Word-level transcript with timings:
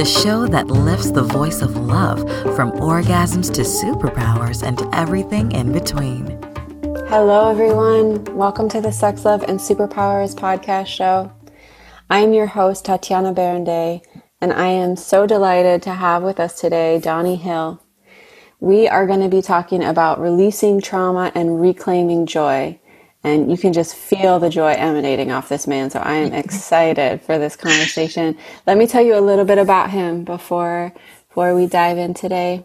the 0.00 0.06
show 0.06 0.46
that 0.46 0.68
lifts 0.68 1.10
the 1.10 1.22
voice 1.22 1.60
of 1.60 1.76
love 1.76 2.20
from 2.56 2.72
orgasms 2.72 3.52
to 3.52 3.60
superpowers 3.60 4.62
and 4.66 4.80
everything 4.94 5.52
in 5.52 5.72
between. 5.72 6.26
Hello, 7.10 7.50
everyone. 7.50 8.24
Welcome 8.34 8.70
to 8.70 8.80
the 8.80 8.92
Sex, 8.92 9.26
Love, 9.26 9.42
and 9.42 9.60
Superpowers 9.60 10.34
podcast 10.34 10.86
show. 10.86 11.30
I 12.08 12.20
am 12.20 12.32
your 12.32 12.46
host, 12.46 12.86
Tatiana 12.86 13.34
Berindei, 13.34 14.00
and 14.40 14.54
I 14.54 14.68
am 14.68 14.96
so 14.96 15.26
delighted 15.26 15.82
to 15.82 15.92
have 15.92 16.22
with 16.22 16.40
us 16.40 16.58
today 16.58 16.98
Donnie 16.98 17.36
Hill. 17.36 17.84
We 18.58 18.88
are 18.88 19.06
going 19.06 19.20
to 19.20 19.28
be 19.28 19.42
talking 19.42 19.84
about 19.84 20.18
releasing 20.18 20.80
trauma 20.80 21.30
and 21.34 21.60
reclaiming 21.60 22.24
joy 22.24 22.79
and 23.22 23.50
you 23.50 23.58
can 23.58 23.72
just 23.72 23.94
feel 23.94 24.38
the 24.38 24.48
joy 24.48 24.72
emanating 24.72 25.30
off 25.30 25.48
this 25.48 25.66
man. 25.66 25.90
So 25.90 26.00
I 26.00 26.14
am 26.14 26.28
mm-hmm. 26.28 26.36
excited 26.36 27.22
for 27.22 27.38
this 27.38 27.56
conversation. 27.56 28.36
Let 28.66 28.78
me 28.78 28.86
tell 28.86 29.02
you 29.02 29.16
a 29.16 29.20
little 29.20 29.44
bit 29.44 29.58
about 29.58 29.90
him 29.90 30.24
before 30.24 30.92
before 31.28 31.54
we 31.54 31.66
dive 31.66 31.96
in 31.98 32.12
today. 32.14 32.64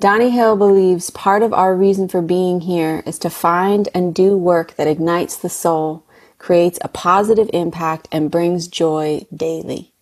Donnie 0.00 0.30
Hill 0.30 0.56
believes 0.56 1.10
part 1.10 1.42
of 1.42 1.52
our 1.52 1.74
reason 1.74 2.08
for 2.08 2.20
being 2.20 2.62
here 2.62 3.02
is 3.06 3.18
to 3.20 3.30
find 3.30 3.88
and 3.94 4.14
do 4.14 4.36
work 4.36 4.74
that 4.74 4.88
ignites 4.88 5.36
the 5.36 5.48
soul, 5.48 6.04
creates 6.36 6.78
a 6.82 6.88
positive 6.88 7.48
impact, 7.52 8.08
and 8.10 8.30
brings 8.30 8.66
joy 8.66 9.24
daily. 9.34 9.92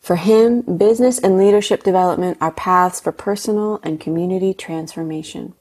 For 0.00 0.16
him, 0.16 0.62
business 0.62 1.18
and 1.18 1.36
leadership 1.38 1.82
development 1.82 2.38
are 2.40 2.52
paths 2.52 3.00
for 3.00 3.12
personal 3.12 3.80
and 3.82 4.00
community 4.00 4.54
transformation. 4.54 5.54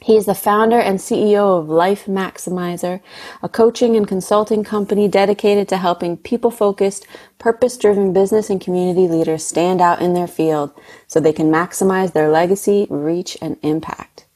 He 0.00 0.16
is 0.16 0.26
the 0.26 0.34
founder 0.34 0.78
and 0.78 0.98
CEO 0.98 1.58
of 1.58 1.68
Life 1.68 2.06
Maximizer, 2.06 3.00
a 3.42 3.48
coaching 3.48 3.96
and 3.96 4.06
consulting 4.06 4.62
company 4.62 5.08
dedicated 5.08 5.68
to 5.68 5.76
helping 5.76 6.16
people 6.16 6.52
focused, 6.52 7.06
purpose 7.38 7.76
driven 7.76 8.12
business 8.12 8.48
and 8.48 8.60
community 8.60 9.08
leaders 9.08 9.44
stand 9.44 9.80
out 9.80 10.00
in 10.00 10.14
their 10.14 10.28
field 10.28 10.70
so 11.08 11.18
they 11.18 11.32
can 11.32 11.50
maximize 11.50 12.12
their 12.12 12.30
legacy, 12.30 12.86
reach, 12.88 13.36
and 13.42 13.56
impact. 13.62 14.27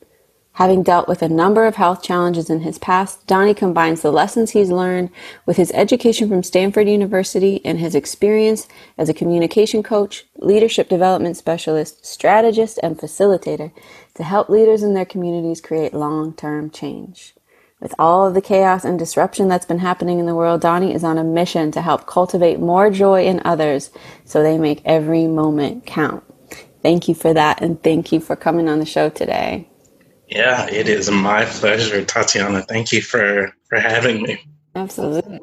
Having 0.57 0.83
dealt 0.83 1.09
with 1.09 1.23
a 1.23 1.31
number 1.31 1.65
of 1.65 1.77
health 1.77 2.03
challenges 2.03 2.51
in 2.51 2.61
his 2.61 2.79
past, 2.79 3.27
Donnie 3.27 3.55
combines 3.55 4.03
the 4.03 4.13
lessons 4.13 4.51
he's 4.51 4.71
learned 4.71 5.09
with 5.47 5.57
his 5.57 5.73
education 5.73 6.29
from 6.29 6.43
Stanford 6.43 6.89
University 6.89 7.65
and 7.65 7.79
his 7.79 7.95
experience 7.95 8.69
as 8.99 9.09
a 9.09 9.15
communication 9.15 9.83
coach, 9.83 10.27
leadership 10.37 10.91
development 10.91 11.39
specialist, 11.39 12.05
strategist, 12.05 12.79
and 12.83 12.99
facilitator 12.99 13.73
to 14.15 14.23
help 14.23 14.51
leaders 14.51 14.83
in 14.83 14.93
their 14.93 15.07
communities 15.07 15.63
create 15.63 15.95
long-term 15.95 16.69
change. 16.69 17.35
With 17.81 17.95
all 17.99 18.27
of 18.27 18.35
the 18.35 18.43
chaos 18.43 18.85
and 18.85 18.99
disruption 18.99 19.49
that's 19.49 19.67
been 19.67 19.79
happening 19.79 20.19
in 20.19 20.27
the 20.27 20.37
world, 20.37 20.61
Donnie 20.61 20.95
is 20.95 21.03
on 21.03 21.17
a 21.17 21.25
mission 21.25 21.73
to 21.73 21.81
help 21.81 22.07
cultivate 22.07 22.61
more 22.61 22.91
joy 22.91 23.25
in 23.25 23.41
others 23.43 23.91
so 24.27 24.43
they 24.43 24.59
make 24.59 24.83
every 24.85 25.27
moment 25.27 25.87
count. 25.87 26.23
Thank 26.83 27.09
you 27.09 27.15
for 27.15 27.33
that, 27.33 27.63
and 27.63 27.83
thank 27.83 28.13
you 28.13 28.21
for 28.21 28.37
coming 28.37 28.69
on 28.69 28.81
the 28.81 28.87
show 28.87 29.09
today. 29.09 29.72
Yeah, 30.35 30.67
it 30.71 30.89
is 30.89 31.11
my 31.11 31.45
pleasure, 31.45 32.03
Tatiana. 32.05 32.63
Thank 32.63 32.91
you 32.91 33.03
for 33.03 33.53
for 33.69 33.79
having 33.79 34.23
me. 34.23 34.41
Absolutely. 34.75 35.41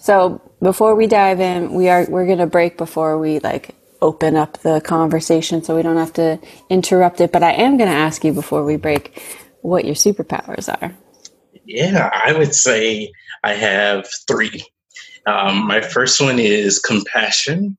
So 0.00 0.40
before 0.60 0.96
we 0.96 1.06
dive 1.06 1.38
in, 1.40 1.72
we 1.72 1.88
are 1.88 2.06
we're 2.08 2.26
gonna 2.26 2.48
break 2.48 2.76
before 2.76 3.18
we 3.18 3.38
like 3.38 3.76
open 4.02 4.34
up 4.34 4.58
the 4.58 4.80
conversation 4.80 5.62
so 5.62 5.76
we 5.76 5.82
don't 5.82 5.96
have 5.96 6.12
to 6.14 6.40
interrupt 6.68 7.20
it. 7.20 7.30
But 7.30 7.44
I 7.44 7.52
am 7.52 7.76
gonna 7.76 7.92
ask 7.92 8.24
you 8.24 8.32
before 8.32 8.64
we 8.64 8.76
break 8.76 9.22
what 9.62 9.84
your 9.84 9.94
superpowers 9.94 10.68
are. 10.68 10.92
Yeah, 11.64 12.10
I 12.12 12.32
would 12.32 12.54
say 12.54 13.12
I 13.44 13.52
have 13.52 14.08
three. 14.26 14.64
Um, 15.24 15.68
my 15.68 15.82
first 15.82 16.20
one 16.20 16.40
is 16.40 16.80
compassion. 16.80 17.76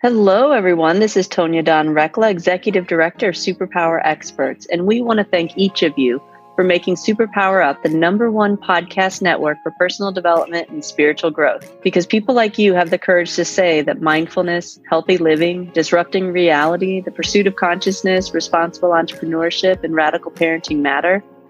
Hello, 0.01 0.53
everyone. 0.53 1.01
This 1.01 1.17
is 1.17 1.27
Tanya 1.27 1.61
Dawn 1.61 1.87
Recla, 1.87 2.31
Executive 2.31 2.87
Director 2.87 3.27
of 3.27 3.35
Superpower 3.35 3.99
Experts, 4.05 4.65
and 4.67 4.87
we 4.87 5.01
want 5.01 5.17
to 5.17 5.25
thank 5.25 5.57
each 5.57 5.83
of 5.83 5.91
you 5.97 6.23
for 6.55 6.63
making 6.63 6.95
Superpower 6.95 7.61
Up 7.61 7.83
the 7.83 7.89
number 7.89 8.31
one 8.31 8.55
podcast 8.55 9.21
network 9.21 9.57
for 9.61 9.71
personal 9.71 10.13
development 10.13 10.69
and 10.69 10.85
spiritual 10.85 11.31
growth. 11.31 11.69
Because 11.83 12.05
people 12.05 12.33
like 12.33 12.57
you 12.57 12.73
have 12.75 12.91
the 12.91 12.97
courage 12.97 13.35
to 13.35 13.43
say 13.43 13.81
that 13.81 14.01
mindfulness, 14.01 14.79
healthy 14.89 15.17
living, 15.17 15.65
disrupting 15.73 16.31
reality, 16.31 17.01
the 17.01 17.11
pursuit 17.11 17.45
of 17.45 17.57
consciousness, 17.57 18.33
responsible 18.33 18.91
entrepreneurship, 18.91 19.83
and 19.83 19.93
radical 19.93 20.31
parenting 20.31 20.77
matter 20.77 21.21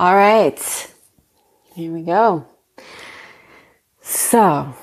All 0.00 0.14
right. 0.14 0.58
Here 1.74 1.92
we 1.92 2.00
go. 2.00 2.46
So, 4.00 4.74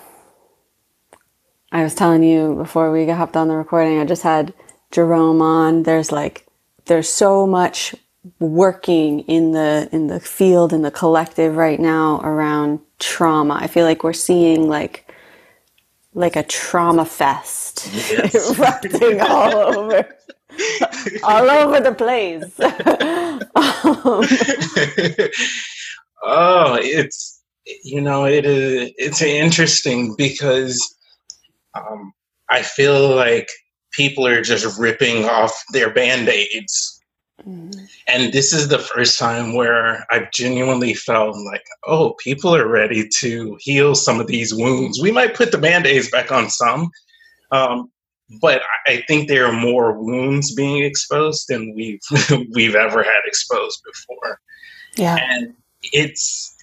I 1.71 1.81
was 1.81 1.95
telling 1.95 2.21
you 2.21 2.53
before 2.53 2.91
we 2.91 3.09
hopped 3.09 3.35
on 3.35 3.47
the 3.47 3.55
recording, 3.55 3.99
I 3.99 4.05
just 4.05 4.21
had 4.21 4.53
Jerome 4.91 5.41
on. 5.41 5.81
There's 5.81 6.11
like, 6.11 6.45
there's 6.85 7.09
so 7.09 7.47
much 7.47 7.95
working 8.37 9.21
in 9.21 9.53
the 9.53 9.89
in 9.91 10.05
the 10.05 10.19
field 10.19 10.71
in 10.71 10.83
the 10.83 10.91
collective 10.91 11.55
right 11.55 11.79
now 11.79 12.21
around 12.23 12.79
trauma. 12.99 13.57
I 13.59 13.65
feel 13.65 13.85
like 13.85 14.03
we're 14.03 14.13
seeing 14.13 14.69
like 14.69 15.11
like 16.13 16.35
a 16.35 16.43
trauma 16.43 17.05
fest 17.05 17.89
yes. 17.91 18.51
erupting 18.59 19.19
all 19.21 19.55
over 19.55 20.07
all 21.23 21.49
over 21.49 21.79
the 21.79 21.93
place. 21.93 22.43
oh, 26.23 26.77
it's 26.81 27.41
you 27.83 28.01
know 28.01 28.25
it 28.25 28.45
is 28.45 28.91
it's 28.97 29.21
interesting 29.21 30.15
because 30.17 30.79
um, 31.75 32.13
I 32.49 32.61
feel 32.61 33.15
like 33.15 33.49
people 33.91 34.27
are 34.27 34.41
just 34.41 34.79
ripping 34.79 35.25
off 35.25 35.63
their 35.73 35.93
band 35.93 36.29
aids. 36.29 37.01
Mm. 37.45 37.73
And 38.07 38.33
this 38.33 38.53
is 38.53 38.67
the 38.67 38.79
first 38.79 39.19
time 39.19 39.53
where 39.53 40.05
I've 40.11 40.31
genuinely 40.31 40.93
felt 40.93 41.35
like, 41.51 41.63
oh, 41.85 42.15
people 42.23 42.55
are 42.55 42.67
ready 42.67 43.07
to 43.19 43.57
heal 43.59 43.95
some 43.95 44.19
of 44.19 44.27
these 44.27 44.53
wounds. 44.53 45.01
We 45.01 45.11
might 45.11 45.35
put 45.35 45.51
the 45.51 45.57
band 45.57 45.85
aids 45.85 46.09
back 46.09 46.31
on 46.31 46.49
some, 46.49 46.89
um, 47.51 47.91
but 48.41 48.61
I 48.85 49.03
think 49.07 49.27
there 49.27 49.45
are 49.45 49.53
more 49.53 49.93
wounds 49.93 50.53
being 50.53 50.83
exposed 50.83 51.45
than 51.47 51.73
we've 51.75 52.01
we've 52.53 52.75
ever 52.75 53.03
had 53.03 53.21
exposed 53.25 53.81
before. 53.83 54.39
Yeah, 54.95 55.17
and 55.19 55.53
it's 55.93 56.55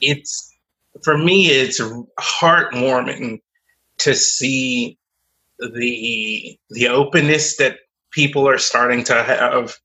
it's 0.00 0.54
for 1.02 1.18
me, 1.18 1.46
it's 1.46 1.80
heartwarming 2.18 3.40
to 3.98 4.14
see 4.14 4.98
the 5.58 6.58
the 6.70 6.88
openness 6.88 7.56
that 7.56 7.78
people 8.10 8.48
are 8.48 8.58
starting 8.58 9.04
to 9.04 9.22
have 9.22 9.76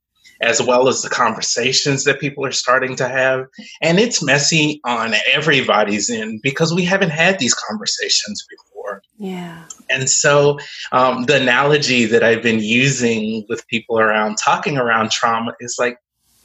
as 0.42 0.62
well 0.62 0.88
as 0.88 1.02
the 1.02 1.10
conversations 1.10 2.06
that 2.06 2.22
people 2.22 2.46
are 2.46 2.52
starting 2.52 2.96
to 2.96 3.10
have. 3.10 3.46
And 3.82 4.00
it's 4.00 4.24
messy 4.24 4.80
on 4.86 5.14
everybody's 5.34 6.10
end 6.10 6.40
because 6.42 6.74
we 6.74 6.86
haven't 6.86 7.10
had 7.10 7.40
these 7.40 7.54
conversations 7.54 8.46
before 8.50 8.79
yeah 9.20 9.64
and 9.90 10.10
so 10.10 10.58
um, 10.92 11.26
the 11.26 11.40
analogy 11.40 12.06
that 12.06 12.24
i've 12.24 12.42
been 12.42 12.60
using 12.60 13.46
with 13.48 13.68
people 13.68 14.00
around 14.00 14.38
talking 14.44 14.78
around 14.78 15.12
trauma 15.12 15.54
is 15.60 15.76
like 15.78 15.98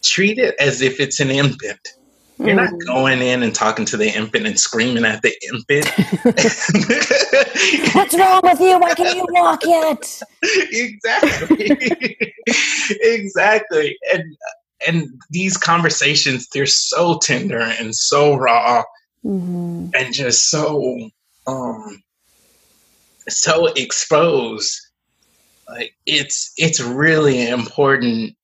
treat 0.03 0.39
it 0.39 0.55
as 0.61 0.83
if 0.83 1.01
it's 1.01 1.21
an 1.21 1.31
infant 1.31 1.81
you're 2.39 2.55
not 2.55 2.73
mm. 2.73 2.87
going 2.87 3.23
in 3.23 3.43
and 3.43 3.55
talking 3.55 3.85
to 3.87 3.97
the 3.97 4.09
infant 4.09 4.47
and 4.47 4.59
screaming 4.59 5.05
at 5.05 5.23
the 5.23 5.33
infant. 5.49 5.87
What's 7.95 8.15
wrong 8.15 8.41
with 8.43 8.61
you? 8.61 8.79
Why 8.79 8.95
can't 8.95 9.17
you 9.17 9.27
walk 9.31 9.65
yet? 9.65 10.23
exactly. 10.43 12.35
exactly. 13.01 13.99
And 14.13 14.37
and 14.87 15.09
these 15.31 15.57
conversations, 15.57 16.49
they're 16.53 16.67
so 16.67 17.19
tender 17.19 17.61
and 17.61 17.95
so 17.95 18.35
raw 18.35 18.83
mm-hmm. 19.25 19.89
and 19.95 20.13
just 20.13 20.51
so 20.51 21.11
um 21.47 22.03
so 23.29 23.67
exposed. 23.67 24.81
Like 25.69 25.95
it's 26.07 26.53
it's 26.57 26.81
really 26.81 27.49
important 27.49 28.37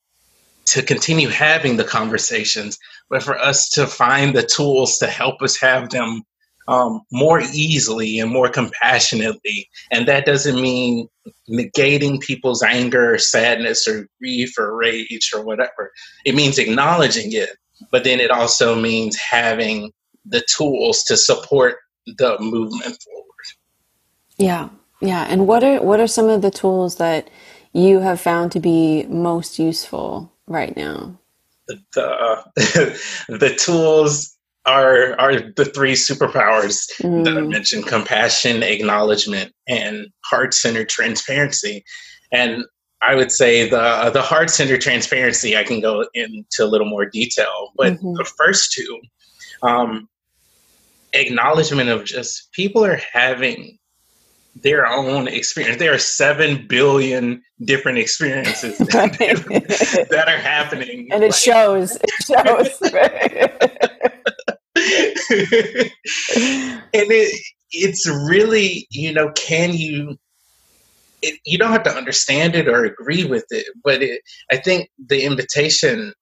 to 0.67 0.83
continue 0.83 1.29
having 1.29 1.77
the 1.77 1.85
conversations, 1.85 2.79
but 3.09 3.23
for 3.23 3.39
us 3.39 3.69
to 3.71 3.87
find 3.87 4.35
the 4.35 4.43
tools 4.43 4.99
to 4.99 5.07
help 5.07 5.43
us 5.43 5.59
have 5.61 5.91
them 5.91 6.23
um, 6.69 7.01
more 7.11 7.41
easily 7.53 8.21
and 8.21 8.31
more 8.31 8.49
compassionately. 8.49 9.69
And 9.91 10.07
that 10.07 10.25
doesn't 10.25 10.61
mean 10.61 11.09
negating 11.49 12.21
people's 12.21 12.63
anger 12.63 13.15
or 13.15 13.19
sadness 13.19 13.89
or 13.89 14.07
grief 14.21 14.57
or 14.57 14.77
rage 14.77 15.31
or 15.35 15.43
whatever. 15.43 15.91
It 16.25 16.37
means 16.37 16.59
acknowledging 16.59 17.33
it, 17.33 17.51
but 17.91 18.05
then 18.05 18.21
it 18.21 18.31
also 18.31 18.81
means 18.81 19.17
having 19.17 19.91
the 20.25 20.45
tools 20.49 21.03
to 21.05 21.17
support 21.17 21.77
the 22.07 22.37
movement 22.39 22.97
forward. 23.03 23.30
Yeah. 24.41 24.71
Yeah. 25.01 25.27
And 25.29 25.47
what 25.47 25.63
are 25.63 25.83
what 25.83 26.01
are 26.01 26.07
some 26.07 26.29
of 26.29 26.43
the 26.43 26.51
tools 26.51 26.97
that 26.97 27.29
you 27.73 28.01
have 28.01 28.21
found 28.21 28.53
to 28.53 28.61
be 28.61 29.05
most 29.05 29.59
useful 29.59 30.33
right 30.47 30.75
now? 30.77 31.19
The, 31.69 32.03
uh, 32.03 32.43
the 33.29 33.55
tools 33.59 34.37
are 34.67 35.19
are 35.21 35.35
the 35.35 35.65
three 35.65 35.93
superpowers 35.93 36.89
mm. 37.03 37.25
that 37.25 37.37
I 37.37 37.41
mm. 37.41 37.51
mentioned: 37.51 37.87
compassion, 37.87 38.63
acknowledgement, 38.63 39.53
and 39.69 40.07
heart-centered 40.25 40.89
transparency. 40.89 41.85
And 42.33 42.65
I 43.03 43.15
would 43.15 43.33
say 43.33 43.69
the 43.69 44.11
the 44.13 44.23
heart-centered 44.23 44.81
transparency 44.81 45.57
I 45.57 45.65
can 45.65 45.81
go 45.81 46.07
into 46.15 46.61
a 46.61 46.67
little 46.67 46.89
more 46.89 47.05
detail, 47.05 47.73
but 47.77 47.95
mm-hmm. 47.95 48.15
the 48.15 48.25
first 48.37 48.73
two, 48.73 49.01
um, 49.63 50.09
acknowledgement 51.13 51.91
of 51.91 52.05
just 52.05 52.53
people 52.53 52.85
are 52.85 53.01
having 53.13 53.79
their 54.55 54.87
own 54.87 55.29
experience. 55.29 55.79
There 55.79 55.95
are 55.95 55.99
seven 55.99 56.67
billion 56.67 57.43
different 57.65 57.99
experiences 57.99 58.79
that, 58.79 60.07
that 60.11 60.29
are 60.29 60.39
happening, 60.39 61.09
and 61.13 61.23
it 61.23 61.29
like, 61.29 61.37
shows. 61.37 61.97
It 61.97 62.11
shows. 62.27 62.79
and 66.93 67.11
it, 67.11 67.41
it's 67.73 68.09
really, 68.29 68.87
you 68.91 69.13
know, 69.13 69.31
can 69.33 69.73
you? 69.73 70.19
It, 71.23 71.39
you 71.45 71.59
don't 71.59 71.73
have 71.73 71.83
to 71.83 71.91
understand 71.91 72.55
it 72.55 72.67
or 72.67 72.85
agree 72.85 73.25
with 73.25 73.45
it, 73.51 73.67
but 73.85 74.03
it, 74.03 74.23
I 74.51 74.57
think 74.57 74.91
the 75.07 75.23
invitation 75.23 76.15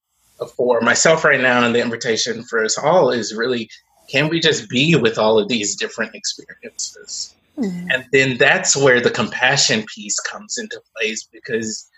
for 0.57 0.81
myself 0.81 1.25
right 1.25 1.41
now 1.41 1.65
and 1.65 1.75
the 1.75 1.81
invitation 1.81 2.43
for 2.45 2.65
us 2.65 2.79
all 2.79 3.11
is 3.11 3.35
really 3.35 3.69
can 4.09 4.29
we 4.29 4.41
just 4.41 4.69
be 4.69 4.97
with 4.97 5.19
all 5.19 5.39
of 5.39 5.49
these 5.49 5.77
different 5.77 6.15
experiences? 6.15 7.35
Mm-hmm. 7.59 7.91
And 7.91 8.05
then 8.13 8.39
that's 8.39 8.77
where 8.77 9.01
the 9.01 9.11
compassion 9.11 9.85
piece 9.93 10.19
comes 10.21 10.59
into 10.59 10.81
place 10.97 11.29
because 11.33 11.89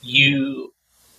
you 0.00 0.72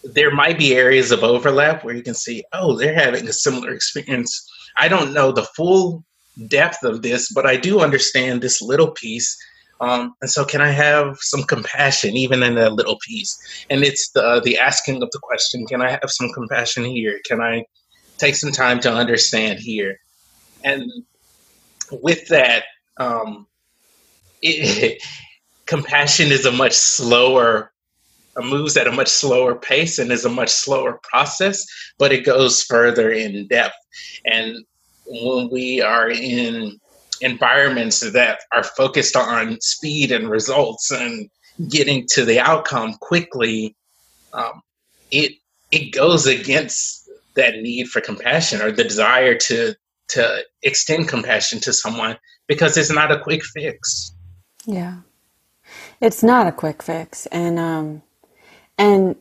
there 0.03 0.31
might 0.31 0.57
be 0.57 0.75
areas 0.75 1.11
of 1.11 1.23
overlap 1.23 1.83
where 1.83 1.95
you 1.95 2.03
can 2.03 2.13
see, 2.13 2.43
oh, 2.51 2.77
they're 2.77 2.93
having 2.93 3.27
a 3.27 3.33
similar 3.33 3.73
experience. 3.73 4.49
I 4.77 4.87
don't 4.87 5.13
know 5.13 5.31
the 5.31 5.47
full 5.55 6.03
depth 6.47 6.83
of 6.83 7.01
this, 7.01 7.31
but 7.31 7.45
I 7.45 7.55
do 7.55 7.79
understand 7.79 8.41
this 8.41 8.61
little 8.61 8.91
piece. 8.91 9.37
Um, 9.79 10.13
and 10.21 10.29
so, 10.29 10.45
can 10.45 10.61
I 10.61 10.71
have 10.71 11.17
some 11.19 11.43
compassion 11.43 12.15
even 12.15 12.43
in 12.43 12.55
that 12.55 12.73
little 12.73 12.97
piece? 13.05 13.37
And 13.69 13.83
it's 13.83 14.11
the 14.11 14.41
the 14.43 14.57
asking 14.57 15.01
of 15.03 15.09
the 15.11 15.19
question: 15.21 15.65
Can 15.65 15.81
I 15.81 15.91
have 15.91 16.09
some 16.09 16.29
compassion 16.33 16.85
here? 16.85 17.19
Can 17.25 17.41
I 17.41 17.65
take 18.17 18.35
some 18.35 18.51
time 18.51 18.79
to 18.81 18.93
understand 18.93 19.59
here? 19.59 19.97
And 20.63 20.89
with 21.91 22.27
that, 22.27 22.63
um, 22.97 23.47
it, 24.43 25.01
compassion 25.65 26.31
is 26.31 26.45
a 26.45 26.51
much 26.51 26.73
slower 26.73 27.71
moves 28.41 28.75
at 28.77 28.87
a 28.87 28.91
much 28.91 29.09
slower 29.09 29.55
pace 29.55 29.99
and 29.99 30.11
is 30.11 30.25
a 30.25 30.29
much 30.29 30.49
slower 30.49 30.99
process, 31.03 31.65
but 31.99 32.11
it 32.11 32.25
goes 32.25 32.63
further 32.63 33.11
in 33.11 33.47
depth. 33.47 33.75
And 34.25 34.65
when 35.05 35.49
we 35.51 35.81
are 35.81 36.09
in 36.09 36.79
environments 37.21 37.99
that 37.99 38.39
are 38.51 38.63
focused 38.63 39.15
on 39.15 39.59
speed 39.61 40.11
and 40.11 40.29
results 40.29 40.91
and 40.91 41.29
getting 41.69 42.07
to 42.13 42.25
the 42.25 42.39
outcome 42.39 42.95
quickly, 42.95 43.75
um, 44.33 44.61
it 45.11 45.33
it 45.71 45.91
goes 45.91 46.25
against 46.25 47.09
that 47.35 47.55
need 47.61 47.87
for 47.87 48.01
compassion 48.01 48.61
or 48.61 48.71
the 48.71 48.83
desire 48.83 49.35
to 49.35 49.75
to 50.09 50.43
extend 50.63 51.07
compassion 51.07 51.59
to 51.59 51.73
someone 51.73 52.17
because 52.47 52.77
it's 52.77 52.91
not 52.91 53.11
a 53.11 53.19
quick 53.19 53.43
fix. 53.43 54.12
Yeah. 54.65 54.97
It's 56.01 56.23
not 56.23 56.47
a 56.47 56.51
quick 56.51 56.83
fix 56.83 57.25
and 57.27 57.59
um 57.59 58.01
and 58.77 59.15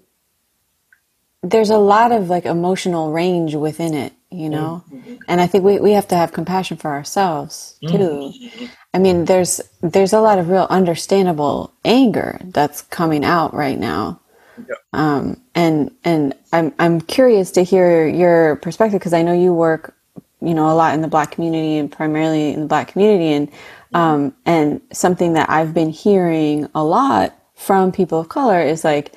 there's 1.42 1.70
a 1.70 1.78
lot 1.78 2.12
of 2.12 2.30
like 2.30 2.46
emotional 2.46 3.12
range 3.12 3.54
within 3.54 3.94
it, 3.94 4.12
you 4.30 4.48
know? 4.48 4.84
Mm-hmm. 4.92 5.16
And 5.26 5.40
I 5.40 5.46
think 5.46 5.64
we, 5.64 5.80
we 5.80 5.92
have 5.92 6.06
to 6.08 6.16
have 6.16 6.32
compassion 6.32 6.76
for 6.76 6.92
ourselves 6.92 7.76
too. 7.82 8.32
Mm-hmm. 8.32 8.66
I 8.94 8.98
mean, 8.98 9.24
there's 9.24 9.60
there's 9.80 10.12
a 10.12 10.20
lot 10.20 10.38
of 10.38 10.48
real 10.48 10.66
understandable 10.70 11.72
anger 11.84 12.40
that's 12.44 12.82
coming 12.82 13.24
out 13.24 13.54
right 13.54 13.78
now. 13.78 14.20
Yeah. 14.58 14.74
Um, 14.92 15.40
and 15.54 15.90
and 16.04 16.34
I'm 16.52 16.74
I'm 16.78 17.00
curious 17.00 17.50
to 17.52 17.62
hear 17.62 18.06
your 18.06 18.56
perspective 18.56 19.00
because 19.00 19.14
I 19.14 19.22
know 19.22 19.32
you 19.32 19.52
work, 19.54 19.94
you 20.42 20.54
know, 20.54 20.70
a 20.70 20.74
lot 20.74 20.94
in 20.94 21.02
the 21.02 21.08
black 21.08 21.32
community 21.32 21.78
and 21.78 21.90
primarily 21.90 22.52
in 22.52 22.60
the 22.60 22.66
black 22.66 22.88
community 22.88 23.32
and 23.32 23.50
um, 23.94 24.34
and 24.46 24.80
something 24.92 25.34
that 25.34 25.50
I've 25.50 25.74
been 25.74 25.90
hearing 25.90 26.68
a 26.74 26.84
lot 26.84 27.36
from 27.54 27.92
people 27.92 28.20
of 28.20 28.28
color 28.28 28.60
is 28.60 28.84
like, 28.84 29.12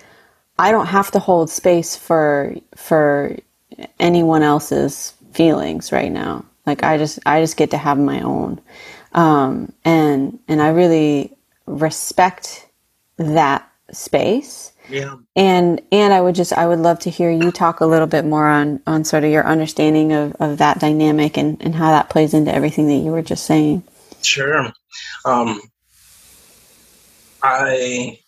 I 0.60 0.72
don't 0.72 0.88
have 0.88 1.12
to 1.12 1.20
hold 1.20 1.50
space 1.50 1.96
for 1.96 2.56
for 2.76 3.38
anyone 4.00 4.44
else's 4.44 5.14
feelings 5.34 5.92
right 5.92 6.12
now. 6.12 6.46
Like 6.66 6.84
I 6.84 6.98
just 6.98 7.20
I 7.26 7.42
just 7.42 7.58
get 7.58 7.72
to 7.72 7.78
have 7.78 7.98
my 7.98 8.22
own, 8.22 8.62
um, 9.14 9.74
and 9.86 10.40
and 10.48 10.62
I 10.62 10.70
really 10.70 11.38
respect 11.68 12.68
that 13.18 13.70
space. 13.92 14.72
Yeah. 14.90 15.16
And 15.36 15.82
and 15.92 16.14
I 16.14 16.22
would 16.22 16.36
just 16.36 16.54
I 16.54 16.68
would 16.68 16.80
love 16.80 17.00
to 17.00 17.10
hear 17.10 17.32
you 17.32 17.52
talk 17.52 17.80
a 17.80 17.86
little 17.86 18.08
bit 18.08 18.26
more 18.26 18.48
on 18.48 18.82
on 18.88 19.04
sort 19.04 19.24
of 19.24 19.32
your 19.32 19.46
understanding 19.46 20.14
of, 20.14 20.36
of 20.40 20.58
that 20.60 20.80
dynamic 20.80 21.38
and, 21.38 21.62
and 21.62 21.76
how 21.76 21.92
that 21.92 22.10
plays 22.10 22.34
into 22.34 22.54
everything 22.54 22.88
that 22.88 22.96
you 22.96 23.12
were 23.12 23.22
just 23.22 23.46
saying. 23.46 23.84
Sure. 24.22 24.72
Um, 25.26 25.60
I 27.42 28.20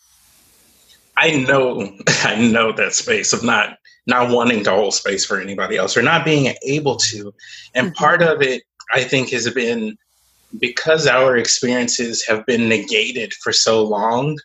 I 1.15 1.31
know 1.31 1.91
I 2.23 2.35
know 2.35 2.71
that 2.71 2.93
space 2.93 3.33
of 3.33 3.43
not 3.43 3.77
not 4.05 4.31
wanting 4.31 4.63
to 4.63 4.71
hold 4.71 4.93
space 4.93 5.25
for 5.25 5.39
anybody 5.39 5.77
else 5.77 5.97
or 5.97 6.01
not 6.01 6.25
being 6.25 6.53
able 6.63 6.95
to. 6.95 7.33
And 7.75 7.87
mm-hmm. 7.87 8.03
part 8.03 8.21
of 8.21 8.41
it 8.41 8.63
I 8.93 9.03
think 9.03 9.29
has 9.31 9.49
been 9.51 9.97
because 10.59 11.07
our 11.07 11.35
experiences 11.35 12.25
have 12.25 12.45
been 12.45 12.69
negated 12.69 13.33
for 13.33 13.51
so 13.51 13.83
long. 13.83 14.37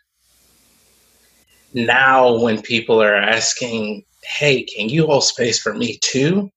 Now 1.75 2.38
when 2.38 2.61
people 2.61 3.02
are 3.02 3.14
asking, 3.14 4.05
"Hey, 4.23 4.62
can 4.64 4.88
you 4.88 5.07
hold 5.07 5.25
space 5.25 5.61
for 5.61 5.75
me 5.75 5.99
too?" 5.99 6.50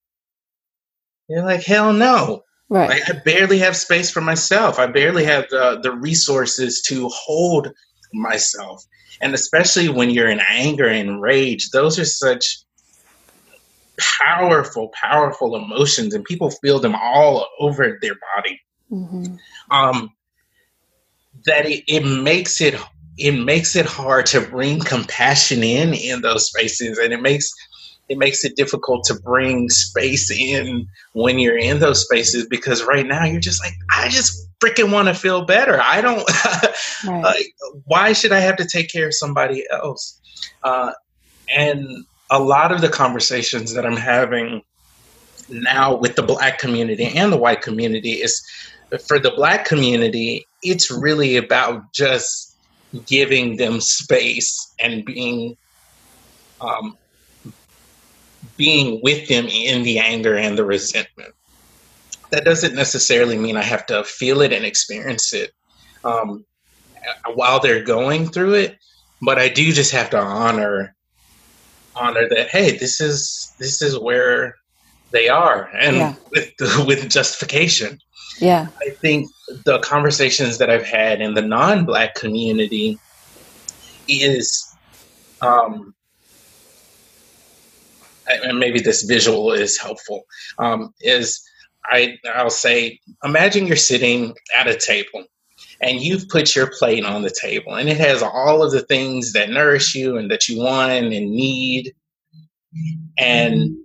You're 1.27 1.43
like, 1.43 1.63
"Hell 1.63 1.93
no." 1.93 2.43
Right. 2.67 3.01
I 3.07 3.13
barely 3.23 3.59
have 3.59 3.77
space 3.77 4.09
for 4.09 4.21
myself. 4.21 4.79
I 4.79 4.87
barely 4.87 5.23
have 5.25 5.47
the, 5.49 5.79
the 5.83 5.91
resources 5.91 6.81
to 6.87 7.07
hold 7.09 7.71
myself 8.11 8.83
and 9.21 9.35
especially 9.35 9.87
when 9.87 10.09
you're 10.09 10.29
in 10.29 10.41
anger 10.49 10.87
and 10.87 11.21
rage 11.21 11.69
those 11.71 11.99
are 11.99 12.05
such 12.05 12.65
powerful, 13.97 14.89
powerful 14.89 15.55
emotions, 15.55 16.13
and 16.13 16.23
people 16.23 16.49
feel 16.49 16.79
them 16.79 16.95
all 16.95 17.47
over 17.59 17.97
their 18.01 18.15
body. 18.35 18.61
Mm-hmm. 18.91 19.35
Um, 19.71 20.11
that 21.45 21.65
it, 21.65 21.83
it 21.87 22.01
makes 22.01 22.61
it 22.61 22.75
it 23.17 23.31
makes 23.31 23.75
it 23.75 23.85
hard 23.85 24.25
to 24.27 24.41
bring 24.41 24.79
compassion 24.79 25.63
in 25.63 25.93
in 25.93 26.21
those 26.21 26.47
spaces, 26.47 26.97
and 26.97 27.13
it 27.13 27.21
makes 27.21 27.51
it 28.07 28.17
makes 28.17 28.45
it 28.45 28.55
difficult 28.55 29.03
to 29.05 29.15
bring 29.15 29.69
space 29.69 30.29
in 30.29 30.87
when 31.13 31.39
you're 31.39 31.57
in 31.57 31.79
those 31.79 32.03
spaces 32.03 32.45
because 32.47 32.83
right 32.83 33.05
now 33.05 33.23
you're 33.23 33.39
just 33.39 33.63
like 33.63 33.73
I 33.89 34.09
just 34.09 34.47
freaking 34.59 34.91
want 34.91 35.07
to 35.07 35.13
feel 35.13 35.45
better. 35.45 35.79
I 35.81 36.01
don't 36.01 36.23
right. 37.07 37.23
like 37.23 37.55
why 37.85 38.13
should 38.13 38.31
I 38.31 38.39
have 38.39 38.57
to 38.57 38.65
take 38.65 38.91
care 38.91 39.07
of 39.07 39.13
somebody 39.13 39.65
else? 39.71 40.19
Uh, 40.63 40.91
and 41.55 42.05
a 42.29 42.39
lot 42.39 42.71
of 42.71 42.81
the 42.81 42.89
conversations 42.89 43.73
that 43.73 43.85
I'm 43.85 43.97
having 43.97 44.61
now 45.49 45.95
with 45.95 46.15
the 46.15 46.23
black 46.23 46.59
community 46.59 47.05
and 47.05 47.31
the 47.31 47.37
white 47.37 47.61
community 47.61 48.13
is 48.13 48.43
for 49.07 49.19
the 49.19 49.31
black 49.31 49.65
community, 49.65 50.45
it's 50.63 50.89
really 50.89 51.37
about 51.37 51.93
just 51.93 52.54
giving 53.05 53.57
them 53.57 53.81
space 53.81 54.73
and 54.79 55.05
being 55.05 55.57
um, 56.61 56.97
being 58.57 58.99
with 59.03 59.27
them 59.27 59.45
in 59.47 59.83
the 59.83 59.99
anger 59.99 60.35
and 60.35 60.57
the 60.57 60.65
resentment. 60.65 61.33
That 62.31 62.45
doesn't 62.45 62.75
necessarily 62.75 63.37
mean 63.37 63.57
I 63.57 63.63
have 63.63 63.85
to 63.87 64.03
feel 64.03 64.41
it 64.41 64.53
and 64.53 64.65
experience 64.65 65.33
it 65.33 65.51
um, 66.03 66.45
while 67.33 67.59
they're 67.59 67.83
going 67.83 68.29
through 68.29 68.55
it, 68.55 68.77
but 69.21 69.37
I 69.37 69.49
do 69.49 69.71
just 69.71 69.91
have 69.91 70.09
to 70.11 70.19
honor 70.19 70.95
honor 71.95 72.27
that 72.27 72.49
hey 72.49 72.77
this 72.77 72.99
is 72.99 73.53
this 73.57 73.81
is 73.81 73.97
where 73.97 74.55
they 75.15 75.29
are 75.29 75.69
and 75.73 75.95
yeah. 75.95 76.15
with 76.31 76.51
with 76.85 77.09
justification. 77.09 77.99
Yeah. 78.39 78.67
I 78.81 78.89
think 78.89 79.29
the 79.63 79.79
conversations 79.79 80.57
that 80.57 80.69
i've 80.69 80.85
had 80.85 81.21
in 81.21 81.35
the 81.35 81.41
non-black 81.41 82.15
community 82.15 82.97
is 84.07 84.75
um 85.41 85.93
and 88.27 88.57
maybe 88.59 88.79
this 88.79 89.03
visual 89.03 89.53
is 89.53 89.77
helpful 89.77 90.23
um 90.57 90.91
is 91.01 91.47
i 91.85 92.17
i'll 92.33 92.49
say 92.49 92.99
imagine 93.23 93.67
you're 93.67 93.75
sitting 93.75 94.33
at 94.57 94.67
a 94.67 94.75
table 94.75 95.23
and 95.81 96.01
you've 96.01 96.27
put 96.29 96.55
your 96.55 96.71
plate 96.79 97.05
on 97.05 97.21
the 97.21 97.29
table 97.29 97.75
and 97.75 97.87
it 97.87 97.97
has 97.97 98.23
all 98.23 98.63
of 98.63 98.71
the 98.71 98.81
things 98.81 99.33
that 99.33 99.49
nourish 99.49 99.93
you 99.93 100.17
and 100.17 100.31
that 100.31 100.47
you 100.47 100.59
want 100.59 101.13
and 101.13 101.31
need. 101.31 101.93
And 103.17 103.77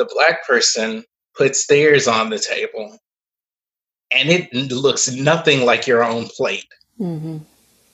the 0.00 0.08
black 0.14 0.46
person 0.46 1.04
puts 1.36 1.66
theirs 1.66 2.08
on 2.08 2.30
the 2.30 2.38
table 2.38 2.98
and 4.12 4.28
it 4.30 4.52
looks 4.72 5.10
nothing 5.12 5.64
like 5.64 5.86
your 5.86 6.02
own 6.02 6.26
plate 6.26 6.72
mm-hmm. 6.98 7.36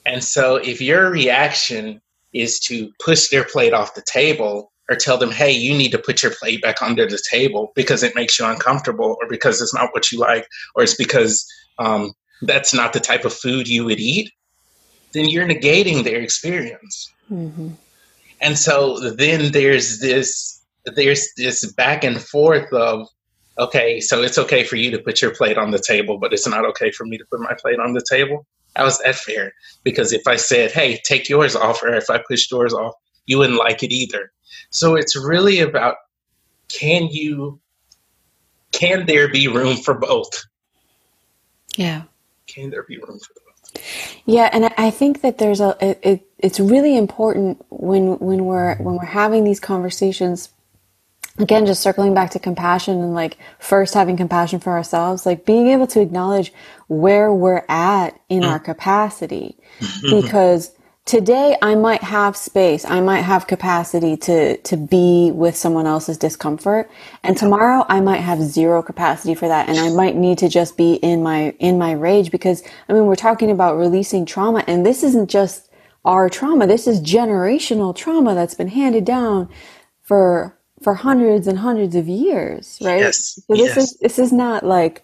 and 0.05 0.23
so 0.23 0.55
if 0.55 0.81
your 0.81 1.11
reaction 1.11 2.01
is 2.33 2.59
to 2.59 2.89
push 3.03 3.27
their 3.27 3.43
plate 3.43 3.73
off 3.73 3.93
the 3.93 4.03
table 4.03 4.71
or 4.89 4.95
tell 4.95 5.17
them 5.17 5.31
hey 5.31 5.51
you 5.51 5.77
need 5.77 5.91
to 5.91 5.99
put 5.99 6.23
your 6.23 6.31
plate 6.39 6.61
back 6.61 6.81
under 6.81 7.05
the 7.05 7.21
table 7.29 7.71
because 7.75 8.03
it 8.03 8.15
makes 8.15 8.39
you 8.39 8.45
uncomfortable 8.45 9.17
or 9.21 9.27
because 9.27 9.61
it's 9.61 9.73
not 9.73 9.89
what 9.91 10.11
you 10.11 10.17
like 10.19 10.47
or 10.75 10.83
it's 10.83 10.95
because 10.95 11.45
um, 11.79 12.13
that's 12.41 12.73
not 12.73 12.93
the 12.93 12.99
type 12.99 13.25
of 13.25 13.33
food 13.33 13.67
you 13.67 13.85
would 13.85 13.99
eat, 13.99 14.31
then 15.13 15.25
you're 15.25 15.47
negating 15.47 16.03
their 16.03 16.19
experience. 16.19 17.11
Mm-hmm. 17.31 17.69
And 18.41 18.57
so 18.57 18.99
then 19.11 19.51
there's 19.51 19.99
this 19.99 20.56
there's 20.95 21.27
this 21.37 21.71
back 21.73 22.03
and 22.03 22.21
forth 22.21 22.71
of 22.73 23.07
okay, 23.59 23.99
so 23.99 24.21
it's 24.21 24.37
okay 24.37 24.63
for 24.63 24.75
you 24.75 24.91
to 24.91 24.99
put 24.99 25.21
your 25.21 25.33
plate 25.33 25.57
on 25.57 25.71
the 25.71 25.79
table, 25.79 26.17
but 26.19 26.31
it's 26.31 26.47
not 26.47 26.63
okay 26.65 26.91
for 26.91 27.05
me 27.05 27.17
to 27.17 27.25
put 27.25 27.39
my 27.39 27.55
plate 27.59 27.79
on 27.79 27.93
the 27.93 28.05
table. 28.07 28.45
How 28.75 28.85
is 28.85 28.99
that 28.99 29.15
fair? 29.15 29.53
Because 29.83 30.13
if 30.13 30.27
I 30.27 30.35
said, 30.35 30.71
hey, 30.71 31.01
take 31.03 31.27
yours 31.27 31.55
off, 31.55 31.81
or 31.81 31.95
if 31.95 32.09
I 32.09 32.21
pushed 32.27 32.51
yours 32.51 32.73
off, 32.73 32.93
you 33.25 33.39
wouldn't 33.39 33.57
like 33.57 33.81
it 33.81 33.91
either. 33.91 34.31
So 34.69 34.95
it's 34.95 35.15
really 35.15 35.59
about 35.59 35.95
can 36.69 37.07
you 37.07 37.59
can 38.71 39.05
there 39.05 39.27
be 39.27 39.47
room 39.47 39.77
for 39.77 39.95
both? 39.95 40.45
Yeah 41.75 42.03
can 42.47 42.71
there 42.71 42.83
be 42.83 42.97
room 42.97 43.19
for 43.19 43.33
both? 43.35 43.83
Yeah, 44.25 44.49
and 44.51 44.73
I 44.77 44.89
think 44.89 45.21
that 45.21 45.37
there's 45.37 45.61
a 45.61 45.77
it, 45.79 45.99
it, 46.01 46.27
it's 46.39 46.59
really 46.59 46.97
important 46.97 47.63
when 47.69 48.17
when 48.19 48.45
we're 48.45 48.75
when 48.77 48.95
we're 48.95 49.05
having 49.05 49.43
these 49.43 49.59
conversations 49.59 50.49
again 51.37 51.65
just 51.65 51.81
circling 51.81 52.13
back 52.13 52.31
to 52.31 52.39
compassion 52.39 53.01
and 53.01 53.13
like 53.13 53.37
first 53.59 53.93
having 53.93 54.17
compassion 54.17 54.59
for 54.59 54.71
ourselves 54.71 55.25
like 55.25 55.45
being 55.45 55.67
able 55.67 55.87
to 55.87 56.01
acknowledge 56.01 56.53
where 56.87 57.33
we're 57.33 57.65
at 57.69 58.19
in 58.29 58.43
mm. 58.43 58.49
our 58.49 58.59
capacity 58.59 59.57
because 60.09 60.71
today 61.07 61.55
I 61.61 61.73
might 61.75 62.03
have 62.03 62.35
space. 62.35 62.83
I 62.83 62.99
might 62.99 63.21
have 63.21 63.47
capacity 63.47 64.17
to, 64.17 64.57
to 64.57 64.77
be 64.77 65.31
with 65.31 65.55
someone 65.55 65.87
else's 65.87 66.17
discomfort. 66.17 66.91
And 67.23 67.35
tomorrow 67.37 67.85
I 67.87 68.01
might 68.01 68.19
have 68.19 68.41
zero 68.41 68.83
capacity 68.83 69.33
for 69.33 69.47
that. 69.47 69.69
And 69.69 69.79
I 69.79 69.89
might 69.89 70.17
need 70.17 70.37
to 70.39 70.49
just 70.49 70.75
be 70.75 70.95
in 70.95 71.23
my, 71.23 71.55
in 71.59 71.79
my 71.79 71.93
rage 71.93 72.29
because 72.29 72.61
I 72.87 72.93
mean, 72.93 73.05
we're 73.05 73.15
talking 73.15 73.49
about 73.49 73.77
releasing 73.77 74.25
trauma 74.25 74.65
and 74.67 74.85
this 74.85 75.01
isn't 75.01 75.29
just 75.29 75.69
our 76.03 76.29
trauma. 76.29 76.67
This 76.67 76.87
is 76.87 77.01
generational 77.01 77.95
trauma 77.95 78.35
that's 78.35 78.53
been 78.53 78.67
handed 78.67 79.05
down 79.05 79.49
for, 80.03 80.56
for 80.87 80.93
hundreds 80.93 81.47
and 81.47 81.59
hundreds 81.59 81.97
of 81.97 82.07
years, 82.07 82.79
right? 82.81 83.01
Yes. 83.01 83.41
So 83.45 83.55
this 83.55 83.75
yes. 83.75 83.77
is, 83.77 83.97
this 83.97 84.17
is 84.17 84.31
not 84.31 84.63
like, 84.63 85.03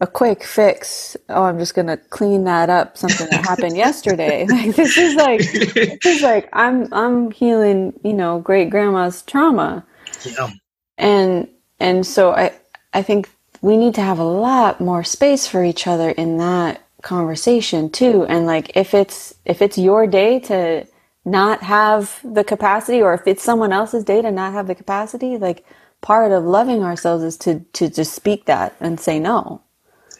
a 0.00 0.06
quick 0.06 0.44
fix. 0.44 1.16
Oh, 1.28 1.42
I'm 1.42 1.58
just 1.58 1.74
gonna 1.74 1.96
clean 1.96 2.44
that 2.44 2.70
up. 2.70 2.96
Something 2.96 3.26
that 3.30 3.44
happened 3.44 3.76
yesterday. 3.76 4.46
Like 4.50 4.76
this 4.76 4.96
is 4.96 5.16
like 5.16 5.40
this 5.40 6.06
is 6.06 6.22
like 6.22 6.48
I'm 6.52 6.92
I'm 6.92 7.32
healing. 7.32 7.98
You 8.04 8.12
know, 8.12 8.38
great 8.38 8.70
grandma's 8.70 9.22
trauma. 9.22 9.84
Yeah. 10.24 10.50
And 10.98 11.48
and 11.80 12.06
so 12.06 12.32
I 12.32 12.52
I 12.92 13.02
think 13.02 13.28
we 13.60 13.76
need 13.76 13.94
to 13.96 14.02
have 14.02 14.20
a 14.20 14.24
lot 14.24 14.80
more 14.80 15.02
space 15.02 15.48
for 15.48 15.64
each 15.64 15.88
other 15.88 16.10
in 16.10 16.38
that 16.38 16.80
conversation 17.02 17.90
too. 17.90 18.24
And 18.26 18.46
like 18.46 18.76
if 18.76 18.94
it's 18.94 19.34
if 19.44 19.62
it's 19.62 19.78
your 19.78 20.06
day 20.06 20.38
to 20.40 20.86
not 21.24 21.62
have 21.62 22.20
the 22.24 22.44
capacity, 22.44 23.00
or 23.00 23.14
if 23.14 23.22
it's 23.26 23.42
someone 23.42 23.72
else's 23.72 24.04
data 24.04 24.30
not 24.30 24.52
have 24.52 24.66
the 24.66 24.74
capacity, 24.74 25.38
like 25.38 25.64
part 26.00 26.32
of 26.32 26.44
loving 26.44 26.82
ourselves 26.82 27.24
is 27.24 27.36
to 27.38 27.60
to 27.72 27.88
just 27.88 28.14
speak 28.14 28.44
that 28.46 28.74
and 28.80 29.00
say 29.00 29.18
no. 29.18 29.62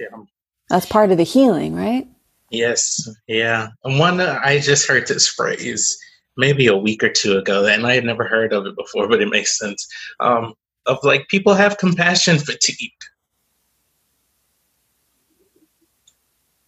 Yeah. 0.00 0.24
That's 0.70 0.86
part 0.86 1.10
of 1.10 1.18
the 1.18 1.24
healing, 1.24 1.74
right? 1.74 2.08
Yes. 2.50 3.08
Yeah. 3.26 3.68
And 3.84 3.98
one, 3.98 4.20
I 4.20 4.58
just 4.58 4.88
heard 4.88 5.06
this 5.06 5.28
phrase 5.28 5.96
maybe 6.36 6.66
a 6.66 6.76
week 6.76 7.02
or 7.04 7.10
two 7.10 7.36
ago, 7.36 7.66
and 7.66 7.86
I 7.86 7.94
had 7.94 8.04
never 8.04 8.24
heard 8.24 8.52
of 8.52 8.66
it 8.66 8.76
before, 8.76 9.08
but 9.08 9.20
it 9.20 9.28
makes 9.28 9.58
sense. 9.58 9.86
Um, 10.20 10.54
of 10.86 10.98
like 11.02 11.28
people 11.28 11.54
have 11.54 11.78
compassion 11.78 12.38
fatigue. 12.50 12.92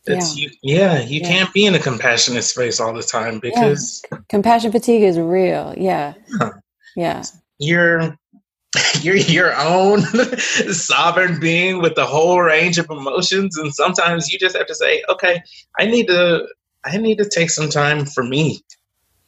It's, 0.07 0.39
yeah. 0.39 0.49
You, 0.49 0.51
yeah, 0.63 1.01
you 1.01 1.21
yeah. 1.21 1.29
can't 1.29 1.53
be 1.53 1.67
in 1.67 1.75
a 1.75 1.79
compassionate 1.79 2.45
space 2.45 2.81
all 2.81 2.93
the 2.93 3.03
time 3.03 3.41
because 3.41 4.03
yeah. 4.11 4.19
compassion 4.29 4.73
fatigue 4.73 5.03
is 5.03 5.19
real. 5.19 5.75
Yeah. 5.77 6.15
Yeah. 6.95 7.25
You're 7.59 8.17
you're 9.01 9.17
your 9.17 9.55
own 9.57 10.01
sovereign 10.73 11.39
being 11.41 11.81
with 11.81 11.97
a 11.99 12.05
whole 12.05 12.41
range 12.41 12.79
of 12.79 12.89
emotions 12.91 13.57
and 13.57 13.75
sometimes 13.75 14.31
you 14.33 14.39
just 14.39 14.57
have 14.57 14.67
to 14.67 14.75
say 14.75 15.03
okay 15.09 15.43
i 15.79 15.87
need 15.87 16.07
to 16.07 16.47
i 16.85 16.97
need 16.97 17.17
to 17.17 17.29
take 17.29 17.51
some 17.51 17.69
time 17.69 18.05
for 18.05 18.23
me 18.23 18.61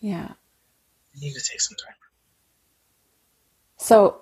yeah 0.01 0.29
i 0.29 1.19
need 1.21 1.33
to 1.33 1.43
take 1.43 1.61
some 1.61 1.77
time 1.77 1.95
so 3.77 4.21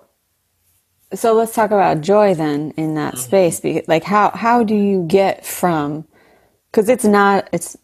so 1.13 1.33
let's 1.33 1.53
talk 1.53 1.71
about 1.71 2.01
joy 2.01 2.33
then 2.33 2.71
in 2.77 2.95
that 2.95 3.15
mm-hmm. 3.15 3.51
space 3.53 3.87
like 3.87 4.03
how 4.03 4.29
how 4.31 4.63
do 4.63 4.75
you 4.75 5.03
get 5.07 5.45
from 5.45 6.05
because 6.71 6.89
it's 6.89 7.05
not 7.05 7.49
it's 7.53 7.77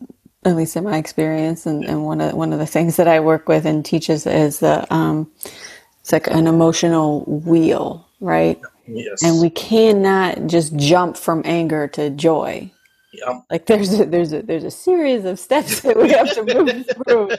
at 0.46 0.56
least 0.56 0.75
in 0.78 0.84
my 0.86 0.98
experience 0.98 1.66
and, 1.66 1.86
and 1.86 2.06
one 2.06 2.22
of 2.22 2.34
one 2.34 2.54
of 2.54 2.60
the 2.60 2.68
things 2.68 2.98
that 2.98 3.08
i 3.08 3.20
work 3.20 3.48
with 3.50 3.66
and 3.66 3.86
teaches 3.86 4.28
is 4.28 4.60
the 4.60 4.94
um 4.94 5.28
it's 6.04 6.12
like 6.12 6.28
an 6.28 6.48
emotional 6.48 7.24
wheel, 7.25 8.06
right? 8.20 8.60
Yes. 8.88 9.24
And 9.24 9.40
we 9.40 9.50
cannot 9.50 10.48
just 10.48 10.75
jump 10.75 11.16
from 11.16 11.44
anger 11.46 11.88
to 11.90 12.10
joy. 12.10 12.74
Yeah. 13.13 13.40
Like 13.50 13.68
there's 13.68 13.98
a, 14.00 14.06
there's 14.06 14.34
a 14.34 14.42
there's 14.42 14.66
a 14.66 14.72
series 14.72 15.25
of 15.25 15.40
steps 15.40 15.82
that 15.82 15.98
we 15.98 16.10
have 16.12 16.34
to 16.36 16.44
move 16.44 16.86
through. 17.08 17.30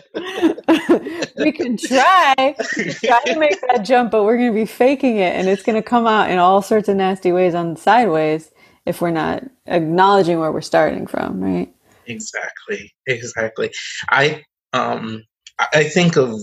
we 1.45 1.53
can 1.53 1.77
try 1.77 2.57
try 2.57 3.21
to 3.27 3.39
make 3.39 3.61
that 3.69 3.85
jump, 3.85 4.13
but 4.13 4.25
we're 4.25 4.39
going 4.39 4.53
to 4.53 4.55
be 4.55 4.67
faking 4.67 5.19
it, 5.19 5.35
and 5.37 5.49
it's 5.49 5.63
going 5.65 5.77
to 5.77 5.83
come 5.87 6.07
out 6.07 6.31
in 6.31 6.39
all 6.39 6.63
sorts 6.63 6.89
of 6.89 6.97
nasty 6.97 7.33
ways 7.33 7.55
on 7.55 7.77
sideways 7.77 8.51
if 8.87 9.01
we're 9.01 9.11
not 9.11 9.45
acknowledging 9.67 10.39
where 10.41 10.53
we're 10.53 10.61
starting 10.61 11.07
from, 11.07 11.41
right? 11.41 11.75
Exactly. 12.07 12.93
Exactly. 13.07 13.71
I 14.11 14.45
um 14.73 15.25
I 15.73 15.85
think 15.85 16.17
of 16.17 16.41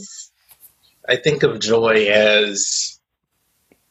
I 1.08 1.16
think 1.16 1.44
of 1.44 1.60
joy 1.60 2.08
as 2.08 3.00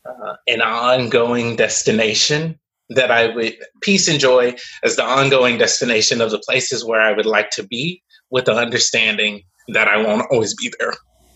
uh, 0.08 0.34
an 0.48 0.62
ongoing 0.62 1.56
destination 1.56 2.58
that 2.90 3.10
I 3.10 3.34
would 3.34 3.56
peace 3.82 4.08
and 4.08 4.18
joy 4.18 4.56
as 4.82 4.96
the 4.96 5.04
ongoing 5.04 5.58
destination 5.58 6.20
of 6.20 6.30
the 6.30 6.38
places 6.40 6.84
where 6.84 7.00
I 7.00 7.12
would 7.12 7.26
like 7.26 7.50
to 7.50 7.62
be, 7.62 8.02
with 8.30 8.46
the 8.46 8.54
understanding 8.54 9.42
that 9.68 9.88
I 9.88 10.02
won't 10.02 10.26
always 10.30 10.54
be 10.54 10.72
there. 10.78 10.94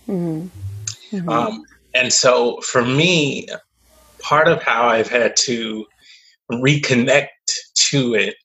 Mm-hmm. 0.09 0.49
Mm-hmm. 1.17 1.29
Um, 1.29 1.63
and 1.95 2.13
so 2.13 2.61
for 2.61 2.85
me, 2.85 3.49
part 4.21 4.49
of 4.49 4.63
how 4.63 4.89
I've 4.89 5.09
had 5.09 5.37
to 5.39 5.87
reconnect 6.63 7.29
to 7.91 8.15
it 8.15 8.37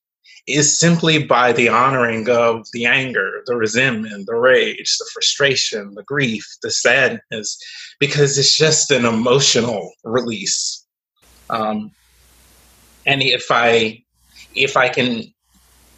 is 0.47 0.79
simply 0.79 1.23
by 1.23 1.51
the 1.51 1.69
honoring 1.69 2.27
of 2.29 2.65
the 2.73 2.85
anger, 2.85 3.43
the 3.45 3.55
resentment, 3.55 4.25
the 4.25 4.35
rage, 4.35 4.97
the 4.97 5.09
frustration, 5.13 5.93
the 5.93 6.03
grief, 6.03 6.45
the 6.63 6.71
sadness, 6.71 7.57
because 7.99 8.37
it's 8.37 8.57
just 8.57 8.89
an 8.91 9.05
emotional 9.05 9.91
release. 10.03 10.85
Um, 11.49 11.91
and 13.05 13.21
if 13.21 13.47
I 13.51 14.03
if 14.55 14.75
I 14.75 14.89
can 14.89 15.23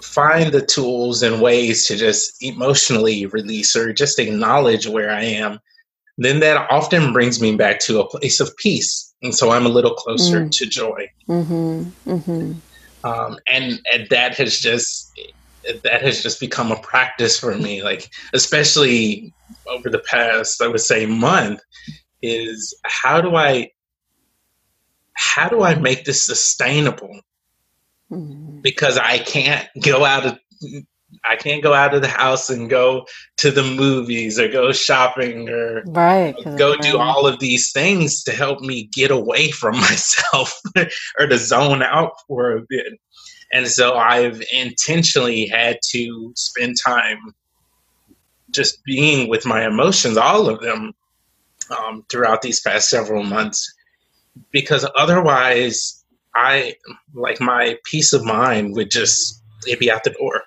find 0.01 0.51
the 0.51 0.65
tools 0.65 1.24
and 1.24 1.41
ways 1.41 1.86
to 1.86 1.96
just 1.96 2.34
emotionally 2.41 3.25
release 3.27 3.75
or 3.75 3.94
just 3.94 4.20
acknowledge 4.20 4.88
where 4.88 5.12
I 5.12 5.24
am, 5.24 5.60
then 6.18 6.39
that 6.39 6.70
often 6.70 7.13
brings 7.13 7.41
me 7.41 7.56
back 7.56 7.80
to 7.82 8.00
a 8.00 8.08
place 8.08 8.39
of 8.39 8.56
peace. 8.58 9.11
And 9.22 9.36
so 9.36 9.51
I'm 9.51 9.66
a 9.66 9.70
little 9.70 9.94
closer 9.94 10.42
mm. 10.42 10.51
to 10.51 10.66
joy. 10.66 11.10
Mm-hmm. 11.28 12.12
Mm-hmm. 12.12 12.54
Um, 13.04 13.40
and, 13.48 13.82
and 13.92 14.08
that 14.10 14.36
has 14.38 14.60
just 14.60 15.12
that 15.84 16.01
has 16.01 16.24
just 16.24 16.40
become 16.40 16.72
a 16.72 16.80
practice 16.80 17.40
for 17.40 17.56
me 17.56 17.84
like 17.84 18.10
especially 18.34 19.34
over 19.68 19.90
the 19.90 20.00
past 20.00 20.62
i 20.62 20.68
would 20.68 20.82
say 20.82 21.06
month 21.06 21.62
is 22.22 22.74
how 22.84 23.22
do 23.22 23.36
i 23.36 23.70
how 25.13 25.48
do 25.48 25.62
i 25.62 25.75
make 25.75 26.06
this 26.06 26.25
sustainable 26.25 27.22
mm-hmm. 28.12 28.60
because 28.62 28.98
i 28.98 29.20
can't 29.20 29.68
go 29.82 30.04
out 30.04 30.25
of 30.25 30.40
I 31.30 31.36
can't 31.36 31.63
go 31.63 31.74
out 31.74 31.94
of 31.94 32.01
the 32.01 32.08
house 32.08 32.50
and 32.50 32.70
go 32.70 33.06
to 33.38 33.51
the 33.51 33.63
movies 33.63 34.39
or 34.39 34.48
go 34.48 34.72
shopping 34.72 35.50
or 35.50 35.84
right, 35.88 36.36
go 36.58 36.75
do 36.77 36.98
all 36.98 37.27
of 37.27 37.39
these 37.39 37.72
things 37.72 38.24
to 38.24 38.32
help 38.32 38.62
me 38.62 38.89
get 38.94 39.12
away 39.12 39.51
from 39.51 39.75
myself 39.80 40.60
or 41.20 41.27
to 41.27 41.38
zone 41.38 41.84
out 41.84 42.13
for 42.27 42.58
a 42.58 42.62
bit. 42.68 42.94
And 43.53 43.68
so 43.68 43.96
I've 43.96 44.41
intentionally 44.53 45.46
had 45.46 45.77
to 45.89 46.32
spend 46.36 46.77
time 46.84 47.18
just 48.50 48.84
being 48.84 49.30
with 49.30 49.46
my 49.46 49.65
emotions, 49.65 50.18
all 50.18 50.50
of 50.50 50.62
them, 50.62 50.94
um, 51.77 52.06
throughout 52.10 52.41
these 52.41 52.60
past 52.62 52.89
several 52.89 53.24
months, 53.24 53.74
because 54.51 54.88
otherwise, 54.96 56.03
I 56.36 56.75
like 57.13 57.41
my 57.41 57.77
peace 57.86 58.13
of 58.13 58.24
mind 58.24 58.75
would 58.75 58.89
just 58.89 59.41
it'd 59.68 59.80
be 59.80 59.91
out 59.91 60.03
the 60.03 60.12
door. 60.12 60.44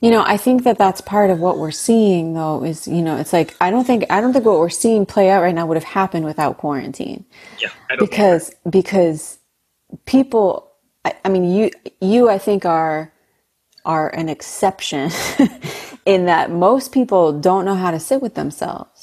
You 0.00 0.10
know, 0.10 0.22
I 0.26 0.36
think 0.36 0.64
that 0.64 0.78
that's 0.78 1.00
part 1.00 1.30
of 1.30 1.40
what 1.40 1.58
we're 1.58 1.70
seeing, 1.70 2.34
though. 2.34 2.64
Is 2.64 2.88
you 2.88 3.02
know, 3.02 3.16
it's 3.16 3.32
like 3.32 3.56
I 3.60 3.70
don't 3.70 3.86
think 3.86 4.04
I 4.10 4.20
don't 4.20 4.32
think 4.32 4.44
what 4.44 4.58
we're 4.58 4.70
seeing 4.70 5.06
play 5.06 5.30
out 5.30 5.42
right 5.42 5.54
now 5.54 5.66
would 5.66 5.76
have 5.76 5.84
happened 5.84 6.24
without 6.24 6.58
quarantine. 6.58 7.24
Yeah, 7.60 7.70
because 7.98 8.52
because 8.68 9.38
people, 10.06 10.72
I, 11.04 11.14
I 11.24 11.28
mean, 11.30 11.44
you 11.44 11.70
you 12.00 12.28
I 12.30 12.38
think 12.38 12.66
are 12.66 13.12
are 13.84 14.10
an 14.10 14.28
exception 14.28 15.10
in 16.06 16.26
that 16.26 16.50
most 16.50 16.92
people 16.92 17.38
don't 17.40 17.64
know 17.64 17.74
how 17.74 17.90
to 17.90 18.00
sit 18.00 18.22
with 18.22 18.34
themselves 18.34 18.97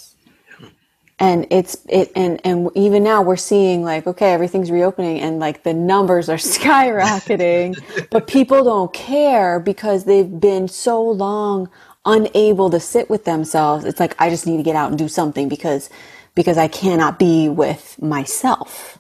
and 1.20 1.48
it's 1.52 1.78
it 1.90 2.12
and 2.16 2.42
and 2.46 2.70
even 2.76 3.04
now 3.04 3.22
we're 3.22 3.38
seeing 3.38 3.84
like 3.84 4.08
okay 4.08 4.34
everything's 4.34 4.72
reopening 4.72 5.20
and 5.22 5.40
like 5.40 5.64
the 5.64 5.74
numbers 5.74 6.30
are 6.30 6.38
skyrocketing 6.56 7.76
but 8.12 8.28
people 8.28 8.64
don't 8.64 8.94
care 8.94 9.60
because 9.60 10.06
they've 10.06 10.40
been 10.40 10.68
so 10.68 11.02
long 11.04 11.70
unable 12.06 12.70
to 12.70 12.80
sit 12.80 13.10
with 13.10 13.26
themselves. 13.26 13.86
It's 13.86 14.00
like 14.00 14.16
i 14.20 14.30
just 14.30 14.48
need 14.48 14.58
to 14.58 14.64
get 14.64 14.76
out 14.76 14.90
and 14.92 15.00
do 15.00 15.08
something 15.10 15.50
because 15.50 15.90
because 16.36 16.58
i 16.58 16.68
cannot 16.68 17.20
be 17.20 17.50
with 17.50 18.02
myself 18.02 18.95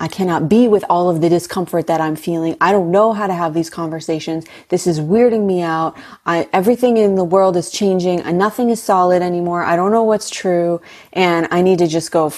I 0.00 0.08
cannot 0.08 0.48
be 0.48 0.66
with 0.68 0.84
all 0.90 1.08
of 1.08 1.20
the 1.20 1.28
discomfort 1.28 1.86
that 1.86 2.00
I'm 2.00 2.16
feeling. 2.16 2.56
I 2.60 2.72
don't 2.72 2.90
know 2.90 3.12
how 3.12 3.26
to 3.28 3.34
have 3.34 3.54
these 3.54 3.70
conversations. 3.70 4.44
This 4.68 4.86
is 4.86 5.00
weirding 5.00 5.46
me 5.46 5.62
out. 5.62 5.96
I, 6.26 6.48
everything 6.52 6.96
in 6.96 7.14
the 7.14 7.24
world 7.24 7.56
is 7.56 7.70
changing. 7.70 8.20
and 8.20 8.36
Nothing 8.36 8.70
is 8.70 8.82
solid 8.82 9.22
anymore. 9.22 9.62
I 9.62 9.76
don't 9.76 9.92
know 9.92 10.02
what's 10.02 10.28
true. 10.28 10.80
And 11.12 11.46
I 11.50 11.62
need 11.62 11.78
to 11.78 11.86
just 11.86 12.10
go 12.10 12.32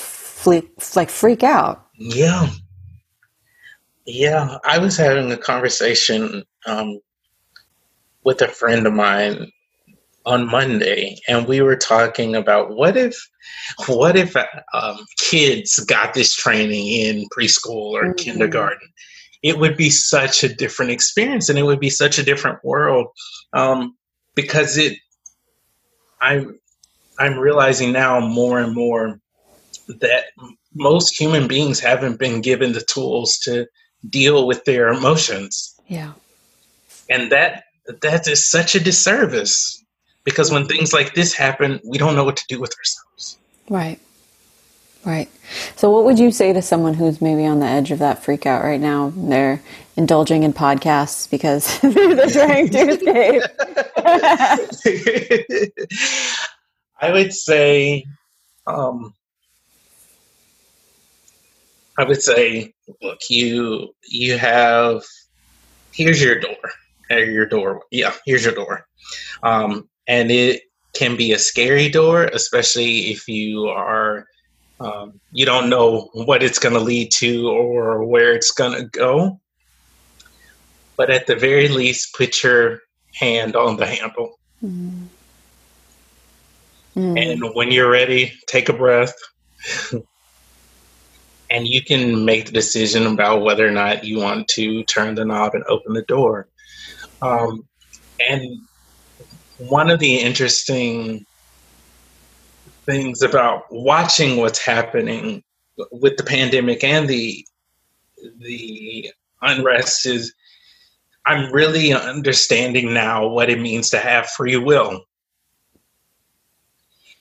like 0.47 1.11
freak 1.11 1.43
out. 1.43 1.87
Yeah. 1.95 2.51
Yeah. 4.05 4.59
I 4.65 4.79
was 4.79 4.97
having 4.97 5.33
a 5.33 5.37
conversation 5.39 6.45
um, 6.67 7.01
with 8.25 8.43
a 8.43 8.49
friend 8.49 8.87
of 8.87 8.93
mine 8.93 9.51
on 10.27 10.47
Monday, 10.47 11.19
and 11.29 11.47
we 11.47 11.61
were 11.61 11.77
talking 11.77 12.35
about 12.35 12.75
what 12.75 12.97
if, 12.97 13.15
what 13.87 14.17
if 14.17 14.37
um, 14.73 14.99
kids 15.19 15.79
got 15.81 16.15
this 16.15 16.35
training 16.35 16.87
in 16.87 17.27
preschool 17.37 17.93
or 17.93 18.05
mm-hmm. 18.05 18.15
kindergarten? 18.15 18.89
It 19.43 19.59
would 19.59 19.77
be 19.77 19.91
such 19.91 20.43
a 20.43 20.55
different 20.55 20.91
experience, 20.91 21.49
and 21.49 21.59
it 21.59 21.65
would 21.65 21.81
be 21.81 21.91
such 21.91 22.19
a 22.19 22.23
different 22.23 22.65
world 22.65 23.09
um, 23.53 23.97
because 24.35 24.79
it. 24.79 24.99
I'm 26.21 26.59
I'm 27.19 27.39
realizing 27.39 27.93
now 27.93 28.21
more 28.21 28.59
and 28.59 28.75
more 28.75 29.21
that 29.89 30.25
most 30.75 31.19
human 31.19 31.47
beings 31.47 31.79
haven't 31.81 32.19
been 32.19 32.41
given 32.41 32.73
the 32.73 32.81
tools 32.81 33.37
to 33.39 33.67
deal 34.09 34.47
with 34.47 34.65
their 34.65 34.89
emotions. 34.89 35.79
Yeah. 35.87 36.13
And 37.11 37.31
that 37.31 37.65
that 38.01 38.27
is 38.27 38.51
such 38.51 38.75
a 38.75 38.81
disservice 38.81 39.84
because 40.25 40.51
when 40.51 40.67
things 40.67 40.93
like 40.93 41.15
this 41.15 41.35
happen, 41.35 41.81
we 41.85 41.99
don't 41.99 42.17
know 42.17 42.25
what 42.25 42.37
to 42.39 42.45
do 42.49 42.61
with 42.61 42.75
ourselves. 42.77 43.39
Right. 43.69 44.01
Right. 45.05 45.31
So, 45.77 45.91
what 45.91 46.05
would 46.05 46.19
you 46.19 46.31
say 46.31 46.55
to 46.55 46.63
someone 46.63 46.95
who's 46.95 47.21
maybe 47.21 47.45
on 47.45 47.61
the 47.61 47.67
edge 47.67 47.91
of 47.91 47.99
that 47.99 48.25
freak 48.25 48.47
out 48.47 48.65
right 48.65 48.81
now? 48.81 49.13
They're 49.15 49.61
indulging 49.97 50.45
in 50.45 50.55
podcasts 50.55 51.31
because 51.31 51.79
they're 51.81 52.31
trying 52.31 52.71
to 52.71 52.79
escape. 52.89 53.43
I 57.01 57.13
would 57.13 57.35
say, 57.35 58.07
um, 58.67 59.13
I 61.99 62.05
would 62.05 62.23
say, 62.23 62.73
look, 63.03 63.19
you 63.29 63.95
you 64.09 64.39
have 64.39 65.03
here's 65.93 66.23
your 66.23 66.41
door, 66.41 66.71
your 67.11 67.47
door. 67.47 67.83
Yeah, 67.91 68.15
here's 68.25 68.45
your 68.45 68.55
door. 68.55 68.87
Um, 69.43 69.89
and 70.07 70.31
it 70.31 70.63
can 70.95 71.17
be 71.17 71.33
a 71.33 71.39
scary 71.39 71.89
door, 71.89 72.25
especially 72.25 73.11
if 73.11 73.29
you 73.29 73.67
are 73.67 74.27
um, 74.81 75.21
you 75.33 75.47
don't 75.47 75.71
know 75.71 76.11
what 76.13 76.43
it's 76.43 76.59
going 76.59 76.75
to 76.75 76.81
lead 76.81 77.11
to 77.13 77.49
or 77.49 78.05
where 78.05 78.35
it's 78.35 78.51
going 78.51 78.73
to 78.73 78.85
go. 78.85 79.41
But 80.97 81.11
at 81.11 81.27
the 81.27 81.37
very 81.37 81.69
least, 81.69 82.15
put 82.15 82.43
your 82.43 82.81
hand 83.15 83.57
on 83.57 83.77
the 83.77 83.87
handle. 83.87 84.39
Mm. 84.63 85.07
Mm. 86.97 87.21
And 87.21 87.55
when 87.55 87.71
you're 87.73 87.91
ready, 87.91 88.33
take 88.47 88.69
a 88.69 88.73
breath. 88.73 89.15
and 91.51 91.67
you 91.67 91.83
can 91.83 92.25
make 92.25 92.47
the 92.47 92.53
decision 92.53 93.07
about 93.07 93.43
whether 93.43 93.67
or 93.67 93.73
not 93.73 94.05
you 94.05 94.19
want 94.19 94.49
to 94.49 94.85
turn 94.85 95.15
the 95.15 95.25
knob 95.25 95.55
and 95.55 95.65
open 95.65 95.95
the 95.95 96.03
door. 96.03 96.49
Um, 97.23 97.67
and 98.29 98.61
one 99.59 99.91
of 99.91 99.99
the 99.99 100.17
interesting 100.17 101.25
things 102.85 103.23
about 103.23 103.65
watching 103.71 104.37
what's 104.37 104.65
happening 104.65 105.43
with 105.91 106.17
the 106.17 106.25
pandemic 106.25 106.85
and 106.85 107.09
the 107.09 107.47
the 108.39 109.11
unrest 109.43 110.07
is 110.07 110.35
I'm 111.27 111.53
really 111.53 111.93
understanding 111.93 112.93
now 112.93 113.27
what 113.27 113.49
it 113.49 113.61
means 113.61 113.91
to 113.91 113.99
have 113.99 114.29
free 114.29 114.57
will. 114.57 115.05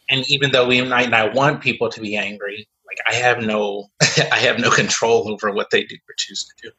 And 0.10 0.30
even 0.30 0.52
though 0.52 0.68
we 0.68 0.82
might 0.82 1.10
not 1.10 1.34
want 1.34 1.62
people 1.62 1.90
to 1.90 2.02
be 2.02 2.18
angry, 2.18 2.68
like 2.86 2.98
I 3.08 3.14
have 3.16 3.42
no 3.42 3.90
I 4.32 4.38
have 4.38 4.60
no 4.60 4.70
control 4.70 5.32
over 5.32 5.52
what 5.52 5.70
they 5.72 5.84
do 5.84 5.96
or 5.96 6.16
choose 6.18 6.46
to 6.46 6.54
do. 6.68 6.72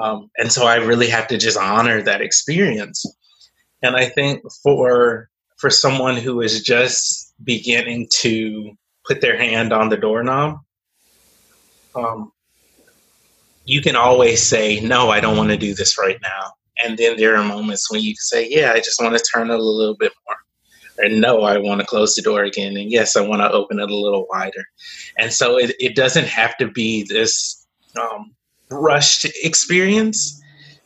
Um, 0.00 0.30
and 0.38 0.50
so 0.50 0.66
I 0.66 0.76
really 0.76 1.08
have 1.08 1.26
to 1.28 1.38
just 1.38 1.58
honor 1.58 2.00
that 2.02 2.22
experience. 2.22 3.04
And 3.82 3.96
I 3.96 4.06
think 4.06 4.42
for 4.62 5.28
for 5.58 5.70
someone 5.70 6.16
who 6.16 6.40
is 6.40 6.62
just 6.62 7.34
beginning 7.44 8.08
to 8.20 8.72
put 9.06 9.20
their 9.20 9.36
hand 9.36 9.72
on 9.72 9.88
the 9.88 9.96
doorknob, 9.96 10.58
um, 11.94 12.32
you 13.64 13.80
can 13.80 13.96
always 13.96 14.42
say, 14.42 14.80
"No, 14.80 15.10
I 15.10 15.20
don't 15.20 15.36
want 15.36 15.50
to 15.50 15.56
do 15.56 15.74
this 15.74 15.98
right 15.98 16.18
now." 16.22 16.52
And 16.82 16.98
then 16.98 17.16
there 17.16 17.36
are 17.36 17.44
moments 17.44 17.90
when 17.90 18.00
you 18.00 18.14
say, 18.16 18.48
"Yeah, 18.48 18.72
I 18.72 18.78
just 18.80 19.00
want 19.00 19.16
to 19.16 19.24
turn 19.24 19.50
it 19.50 19.58
a 19.58 19.62
little 19.62 19.96
bit 19.96 20.12
more." 20.26 20.36
and 20.98 21.20
no, 21.20 21.42
I 21.42 21.58
want 21.58 21.80
to 21.80 21.86
close 21.86 22.14
the 22.14 22.22
door 22.22 22.44
again, 22.44 22.76
and 22.76 22.90
yes, 22.90 23.16
I 23.16 23.20
want 23.20 23.40
to 23.40 23.50
open 23.50 23.80
it 23.80 23.90
a 23.90 23.96
little 23.96 24.26
wider. 24.30 24.64
And 25.18 25.32
so 25.32 25.58
it, 25.58 25.74
it 25.80 25.96
doesn't 25.96 26.26
have 26.26 26.56
to 26.58 26.68
be 26.68 27.04
this 27.08 27.66
um, 28.00 28.34
rushed 28.70 29.26
experience 29.42 30.41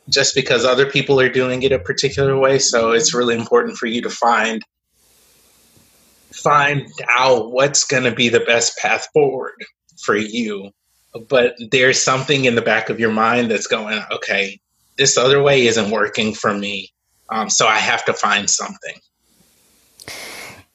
just 0.08 0.34
because 0.34 0.64
other 0.64 0.86
people 0.86 1.20
are 1.20 1.28
doing 1.28 1.62
it 1.62 1.72
a 1.72 1.78
particular 1.78 2.38
way. 2.38 2.58
So 2.58 2.92
it's 2.92 3.14
really 3.14 3.36
important 3.36 3.76
for 3.76 3.86
you 3.86 4.02
to 4.02 4.10
find 4.10 4.62
find 6.32 6.86
out 7.08 7.50
what's 7.50 7.84
going 7.84 8.04
to 8.04 8.10
be 8.10 8.28
the 8.28 8.40
best 8.40 8.76
path 8.78 9.08
forward 9.12 9.64
for 10.02 10.16
you. 10.16 10.70
But 11.28 11.56
there's 11.70 12.02
something 12.02 12.44
in 12.44 12.54
the 12.54 12.62
back 12.62 12.90
of 12.90 13.00
your 13.00 13.10
mind 13.10 13.50
that's 13.50 13.66
going, 13.66 14.02
okay, 14.12 14.60
this 14.98 15.16
other 15.16 15.42
way 15.42 15.66
isn't 15.66 15.90
working 15.90 16.34
for 16.34 16.52
me. 16.52 16.90
Um, 17.30 17.48
so 17.48 17.66
I 17.66 17.78
have 17.78 18.04
to 18.04 18.12
find 18.12 18.48
something. 18.48 18.94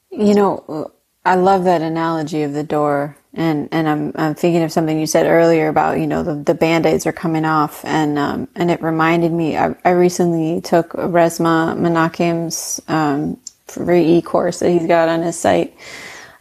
You 0.10 0.34
know, 0.34 0.91
I 1.24 1.36
love 1.36 1.63
that 1.65 1.82
analogy 1.82 2.44
of 2.44 2.54
the 2.54 2.63
door, 2.63 3.15
and 3.34 3.70
and 3.72 3.88
I'm 3.88 4.12
I'm 4.15 4.36
thinking 4.36 4.63
of 4.63 4.72
something 4.72 5.00
you 5.00 5.08
said 5.08 5.26
earlier 5.26 5.70
about 5.70 6.00
you 6.00 6.08
know 6.08 6.24
the 6.24 6.36
the 6.36 6.54
band 6.54 6.86
aids 6.86 7.08
are 7.08 7.13
coming 7.13 7.46
off, 7.46 7.86
and 7.86 8.20
um, 8.20 8.48
and 8.56 8.72
it 8.72 8.82
reminded 8.82 9.32
me. 9.32 9.58
I, 9.58 9.76
I 9.86 9.91
recently 9.91 10.62
took 10.62 10.91
Resmaa 10.91 11.78
Menakem's 11.78 12.82
um, 12.89 13.39
free 13.67 14.17
e 14.17 14.22
course 14.22 14.60
that 14.60 14.72
he's 14.72 14.88
got 14.88 15.10
on 15.10 15.22
his 15.24 15.39
site 15.39 15.76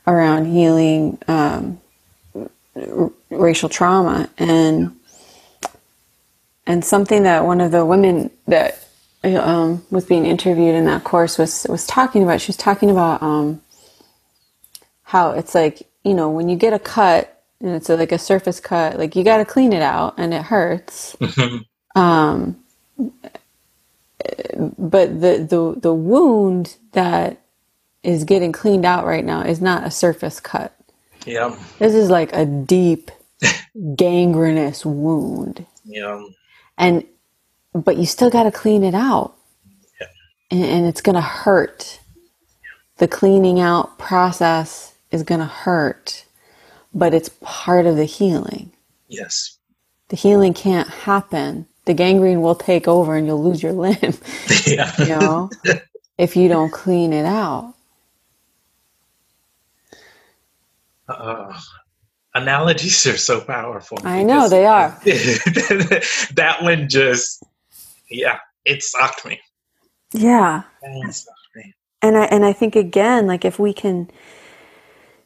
around 0.06 0.46
healing 0.46 1.18
um, 1.28 1.80
r- 2.76 3.12
racial 3.30 3.68
trauma, 3.68 4.28
and 4.38 4.96
and 6.66 6.84
something 6.84 7.24
that 7.24 7.44
one 7.46 7.60
of 7.60 7.72
the 7.72 7.86
women 7.86 8.30
that 8.48 8.84
um, 9.24 9.84
was 9.90 10.06
being 10.06 10.26
interviewed 10.26 10.74
in 10.74 10.86
that 10.86 11.04
course 11.04 11.38
was 11.38 11.66
was 11.68 11.86
talking 11.86 12.22
about. 12.24 12.40
She 12.40 12.50
was 12.50 12.56
talking 12.58 12.90
about 12.90 13.22
um, 13.22 13.62
how 15.04 15.32
it's 15.32 15.54
like 15.54 15.82
you 16.04 16.14
know 16.14 16.30
when 16.30 16.48
you 16.48 16.56
get 16.56 16.72
a 16.72 16.78
cut 16.78 17.42
and 17.60 17.74
it's 17.74 17.90
a, 17.90 17.96
like 17.96 18.12
a 18.12 18.18
surface 18.18 18.60
cut, 18.60 18.98
like 18.98 19.14
you 19.14 19.24
got 19.24 19.38
to 19.38 19.44
clean 19.44 19.72
it 19.72 19.82
out 19.82 20.14
and 20.16 20.32
it 20.32 20.42
hurts. 20.42 21.16
Mm-hmm. 21.20 22.00
Um, 22.00 22.62
but 24.78 25.20
the 25.20 25.46
the 25.48 25.80
the 25.80 25.94
wound 25.94 26.76
that 26.92 27.40
is 28.02 28.24
getting 28.24 28.52
cleaned 28.52 28.84
out 28.84 29.04
right 29.04 29.24
now 29.24 29.42
is 29.42 29.60
not 29.60 29.84
a 29.84 29.90
surface 29.90 30.40
cut. 30.40 30.74
Yeah, 31.26 31.56
this 31.78 31.94
is 31.94 32.08
like 32.10 32.32
a 32.32 32.46
deep 32.46 33.10
gangrenous 33.96 34.84
wound. 34.84 35.66
Yeah, 35.84 36.24
and 36.78 37.04
but 37.74 37.96
you 37.96 38.06
still 38.06 38.30
got 38.30 38.44
to 38.44 38.50
clean 38.50 38.84
it 38.84 38.94
out. 38.94 39.34
Yeah. 40.00 40.06
And, 40.50 40.64
and 40.64 40.86
it's 40.86 41.00
going 41.00 41.14
to 41.14 41.20
hurt. 41.20 42.00
The 42.96 43.08
cleaning 43.08 43.60
out 43.60 43.98
process 43.98 44.94
is 45.10 45.22
going 45.22 45.40
to 45.40 45.46
hurt, 45.46 46.24
but 46.94 47.14
it's 47.14 47.30
part 47.40 47.86
of 47.86 47.96
the 47.96 48.04
healing. 48.04 48.72
Yes. 49.08 49.58
The 50.08 50.16
healing 50.16 50.54
can't 50.54 50.88
happen. 50.88 51.66
The 51.84 51.94
gangrene 51.94 52.42
will 52.42 52.54
take 52.54 52.86
over 52.86 53.16
and 53.16 53.26
you'll 53.26 53.42
lose 53.42 53.62
your 53.62 53.72
limb. 53.72 53.96
Yeah. 54.66 54.92
you 54.98 55.18
know, 55.18 55.50
if 56.18 56.36
you 56.36 56.46
don't 56.48 56.70
clean 56.70 57.12
it 57.12 57.24
out. 57.24 57.74
Uh, 61.08 61.58
analogies 62.34 63.04
are 63.06 63.16
so 63.16 63.40
powerful. 63.40 63.98
I 64.04 64.22
know 64.22 64.48
they 64.48 64.66
are. 64.66 64.90
that 65.04 66.58
one 66.60 66.88
just 66.88 67.42
yeah, 68.10 68.38
it 68.64 68.82
sucked 68.82 69.24
me. 69.24 69.40
Yeah. 70.12 70.62
It 70.82 71.14
sucked 71.14 71.36
me. 71.56 71.74
And 72.02 72.16
I 72.16 72.24
and 72.26 72.44
I 72.44 72.52
think 72.52 72.76
again, 72.76 73.26
like 73.26 73.44
if 73.44 73.58
we 73.58 73.72
can 73.72 74.10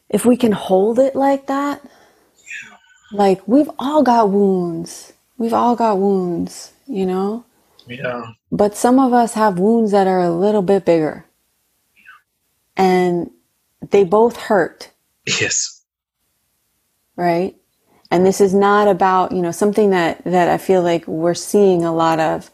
if 0.09 0.25
we 0.25 0.37
can 0.37 0.51
hold 0.51 0.99
it 0.99 1.15
like 1.15 1.47
that, 1.47 1.81
yeah. 1.83 2.77
like 3.11 3.47
we've 3.47 3.69
all 3.79 4.03
got 4.03 4.29
wounds. 4.29 5.13
We've 5.37 5.53
all 5.53 5.75
got 5.75 5.97
wounds, 5.97 6.71
you 6.87 7.05
know? 7.05 7.45
Yeah. 7.87 8.31
But 8.51 8.75
some 8.75 8.99
of 8.99 9.13
us 9.13 9.33
have 9.33 9.59
wounds 9.59 9.91
that 9.91 10.07
are 10.07 10.21
a 10.21 10.31
little 10.31 10.61
bit 10.61 10.85
bigger. 10.85 11.25
And 12.77 13.31
they 13.91 14.03
both 14.03 14.37
hurt. 14.37 14.91
Yes. 15.25 15.83
Right? 17.15 17.55
And 18.11 18.25
this 18.25 18.39
is 18.39 18.53
not 18.53 18.87
about, 18.87 19.31
you 19.31 19.41
know, 19.41 19.51
something 19.51 19.89
that, 19.89 20.23
that 20.25 20.49
I 20.49 20.57
feel 20.57 20.81
like 20.81 21.07
we're 21.07 21.33
seeing 21.33 21.83
a 21.83 21.93
lot 21.93 22.19
of 22.19 22.49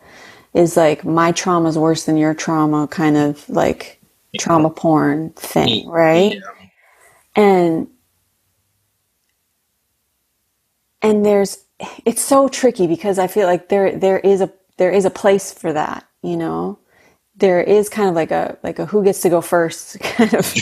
is 0.54 0.76
like 0.76 1.06
my 1.06 1.32
trauma 1.32 1.70
is 1.70 1.78
worse 1.78 2.06
than 2.06 2.18
your 2.18 2.34
trauma 2.34 2.88
kind 2.88 3.18
of 3.18 3.48
like 3.50 4.00
trauma 4.40 4.70
porn 4.70 5.32
thing, 5.32 5.88
right? 5.88 6.34
Yeah. 6.34 6.61
And 7.36 7.88
and 11.02 11.26
there's 11.26 11.66
it's 12.06 12.22
so 12.22 12.48
tricky 12.48 12.88
because 12.88 13.20
I 13.20 13.28
feel 13.28 13.48
like 13.48 13.70
there 13.70 13.98
there 13.98 14.20
is 14.20 14.42
a 14.42 14.52
there 14.78 14.92
is 14.92 15.06
a 15.06 15.10
place 15.10 15.52
for 15.54 15.74
that, 15.74 16.06
you 16.22 16.38
know. 16.38 16.80
There 17.38 17.62
is 17.62 17.90
kind 17.90 18.10
of 18.10 18.16
like 18.16 18.32
a 18.32 18.58
like 18.64 18.80
a 18.80 18.86
who 18.86 19.04
gets 19.04 19.22
to 19.22 19.30
go 19.30 19.42
first 19.42 20.00
kind 20.02 20.34
of 20.34 20.54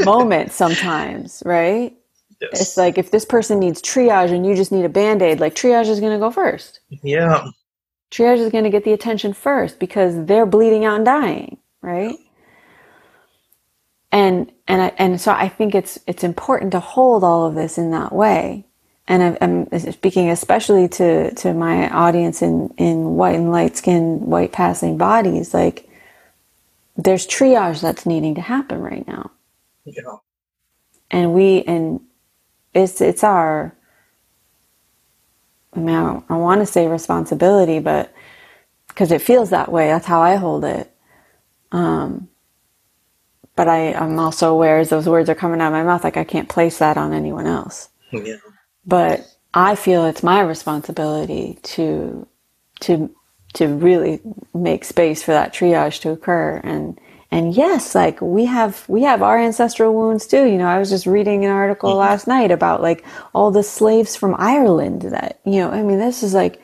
moment 0.04 0.52
sometimes, 0.52 1.42
right? 1.46 1.96
Yes. 2.40 2.60
It's 2.60 2.76
like 2.76 2.98
if 2.98 3.10
this 3.10 3.24
person 3.24 3.58
needs 3.58 3.82
triage 3.82 4.32
and 4.32 4.46
you 4.46 4.54
just 4.54 4.70
need 4.70 4.84
a 4.84 4.88
band-aid, 4.88 5.40
like 5.40 5.56
triage 5.56 5.88
is 5.88 5.98
going 5.98 6.12
to 6.12 6.20
go 6.20 6.30
first. 6.30 6.80
Yeah 7.02 7.48
triage 8.10 8.38
is 8.38 8.50
going 8.52 8.64
to 8.64 8.70
get 8.70 8.84
the 8.84 8.92
attention 8.92 9.32
first 9.32 9.78
because 9.78 10.24
they're 10.26 10.46
bleeding 10.46 10.84
out 10.84 10.96
and 10.96 11.04
dying, 11.04 11.58
right? 11.82 12.16
And 14.12 14.52
and 14.68 14.82
I, 14.82 14.92
and 14.98 15.20
so 15.20 15.32
I 15.32 15.48
think 15.48 15.74
it's 15.74 15.98
it's 16.06 16.24
important 16.24 16.72
to 16.72 16.80
hold 16.80 17.24
all 17.24 17.46
of 17.46 17.54
this 17.54 17.78
in 17.78 17.90
that 17.92 18.12
way. 18.12 18.64
And 19.08 19.38
I'm 19.40 19.80
speaking 19.92 20.30
especially 20.30 20.88
to 20.88 21.34
to 21.34 21.54
my 21.54 21.90
audience 21.90 22.42
in 22.42 22.70
in 22.78 23.16
white 23.16 23.36
and 23.36 23.52
light 23.52 23.76
skinned 23.76 24.22
white 24.22 24.52
passing 24.52 24.98
bodies. 24.98 25.54
Like, 25.54 25.88
there's 26.96 27.26
triage 27.26 27.80
that's 27.82 28.06
needing 28.06 28.34
to 28.36 28.40
happen 28.42 28.80
right 28.80 29.06
now. 29.06 29.30
Yeah. 29.84 30.16
And 31.10 31.34
we 31.34 31.62
and 31.64 32.00
it's 32.74 33.00
it's 33.00 33.24
our 33.24 33.74
I 35.74 35.80
mean, 35.80 35.96
I, 35.96 36.22
I 36.28 36.36
want 36.36 36.60
to 36.60 36.66
say 36.66 36.88
responsibility, 36.88 37.78
but 37.78 38.12
because 38.88 39.12
it 39.12 39.22
feels 39.22 39.50
that 39.50 39.72
way, 39.72 39.88
that's 39.88 40.06
how 40.06 40.20
I 40.20 40.36
hold 40.36 40.64
it. 40.64 40.92
Um, 41.72 42.28
but 43.58 43.66
I, 43.66 43.92
I'm 43.92 44.20
also 44.20 44.52
aware 44.52 44.78
as 44.78 44.88
those 44.88 45.08
words 45.08 45.28
are 45.28 45.34
coming 45.34 45.60
out 45.60 45.66
of 45.66 45.72
my 45.72 45.82
mouth, 45.82 46.04
like 46.04 46.16
I 46.16 46.22
can't 46.22 46.48
place 46.48 46.78
that 46.78 46.96
on 46.96 47.12
anyone 47.12 47.48
else. 47.48 47.88
Yeah. 48.12 48.36
But 48.86 49.26
I 49.52 49.74
feel 49.74 50.06
it's 50.06 50.22
my 50.22 50.42
responsibility 50.42 51.58
to, 51.74 52.24
to, 52.82 53.12
to 53.54 53.66
really 53.66 54.20
make 54.54 54.84
space 54.84 55.24
for 55.24 55.32
that 55.32 55.52
triage 55.52 56.00
to 56.02 56.10
occur 56.10 56.60
and, 56.62 57.00
and 57.32 57.52
yes 57.52 57.94
like 57.96 58.20
we 58.22 58.44
have 58.44 58.88
we 58.88 59.02
have 59.02 59.22
our 59.22 59.38
ancestral 59.38 59.92
wounds 59.92 60.26
too 60.26 60.46
you 60.46 60.56
know 60.56 60.66
i 60.66 60.78
was 60.78 60.88
just 60.88 61.04
reading 61.04 61.44
an 61.44 61.50
article 61.50 61.90
mm-hmm. 61.90 61.98
last 61.98 62.26
night 62.26 62.50
about 62.50 62.80
like 62.80 63.04
all 63.34 63.50
the 63.50 63.62
slaves 63.62 64.16
from 64.16 64.34
ireland 64.38 65.02
that 65.02 65.38
you 65.44 65.56
know 65.56 65.70
i 65.70 65.82
mean 65.82 65.98
this 65.98 66.22
is 66.22 66.32
like 66.32 66.62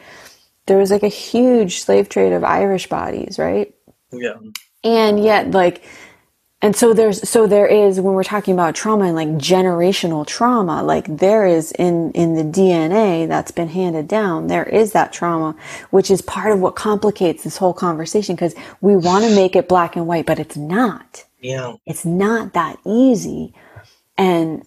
there 0.65 0.79
was 0.79 0.91
like 0.91 1.03
a 1.03 1.09
huge 1.09 1.81
slave 1.81 2.09
trade 2.09 2.33
of 2.33 2.45
irish 2.45 2.89
bodies 2.89 3.39
right 3.39 3.75
yeah 4.11 4.37
and 4.85 5.23
yet 5.23 5.51
like 5.51 5.85
and 6.65 6.77
so 6.77 6.95
there's 6.95 7.29
so 7.29 7.47
there 7.47 7.69
is 7.69 8.01
when 8.01 8.15
we're 8.15 8.25
talking 8.25 8.55
about 8.55 8.75
trauma 8.75 9.07
and 9.07 9.17
like 9.17 9.29
generational 9.31 10.27
trauma 10.27 10.83
like 10.83 11.19
there 11.19 11.47
is 11.47 11.73
in 11.73 12.13
in 12.13 12.35
the 12.37 12.45
dna 12.45 13.29
that's 13.29 13.53
been 13.53 13.69
handed 13.69 14.09
down 14.09 14.49
there 14.49 14.65
is 14.65 14.93
that 14.93 15.13
trauma 15.13 15.55
which 15.91 16.11
is 16.11 16.23
part 16.23 16.53
of 16.53 16.61
what 16.61 16.77
complicates 16.77 17.45
this 17.45 17.59
whole 17.59 17.75
conversation 17.75 18.35
because 18.37 18.57
we 18.83 18.97
want 18.97 19.25
to 19.25 19.35
make 19.37 19.57
it 19.57 19.69
black 19.69 19.97
and 19.97 20.07
white 20.09 20.27
but 20.27 20.41
it's 20.41 20.57
not. 20.57 21.25
Yeah. 21.41 21.77
It's 21.87 22.05
not 22.05 22.55
that 22.55 22.79
easy. 22.87 23.55
And 24.17 24.67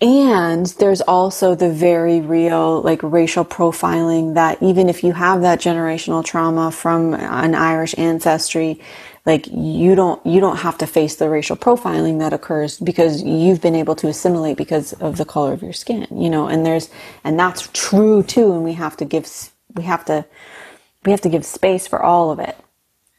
and 0.00 0.66
there's 0.78 1.00
also 1.00 1.56
the 1.56 1.70
very 1.70 2.20
real 2.20 2.82
like 2.82 3.02
racial 3.02 3.44
profiling 3.44 4.34
that 4.34 4.62
even 4.62 4.88
if 4.88 5.02
you 5.02 5.12
have 5.12 5.42
that 5.42 5.60
generational 5.60 6.24
trauma 6.24 6.70
from 6.70 7.14
an 7.14 7.54
irish 7.54 7.96
ancestry 7.98 8.80
like 9.28 9.46
you 9.48 9.94
don't 9.94 10.24
you 10.26 10.40
don't 10.40 10.56
have 10.56 10.78
to 10.78 10.86
face 10.86 11.16
the 11.16 11.28
racial 11.28 11.56
profiling 11.56 12.18
that 12.18 12.32
occurs 12.32 12.78
because 12.80 13.22
you've 13.22 13.60
been 13.60 13.76
able 13.76 13.94
to 13.94 14.08
assimilate 14.08 14.56
because 14.56 14.94
of 14.94 15.18
the 15.18 15.26
color 15.26 15.52
of 15.52 15.62
your 15.62 15.74
skin 15.74 16.08
you 16.10 16.30
know? 16.30 16.48
And 16.48 16.66
there's 16.66 16.90
and 17.24 17.38
that's 17.38 17.68
true 17.74 18.24
too 18.24 18.52
and 18.52 18.64
we 18.64 18.72
have 18.72 18.96
to 18.96 19.04
give 19.04 19.28
we 19.74 19.84
have 19.84 20.04
to 20.06 20.24
we 21.04 21.12
have 21.12 21.20
to 21.20 21.28
give 21.28 21.44
space 21.44 21.86
for 21.86 22.02
all 22.02 22.30
of 22.30 22.40
it 22.40 22.56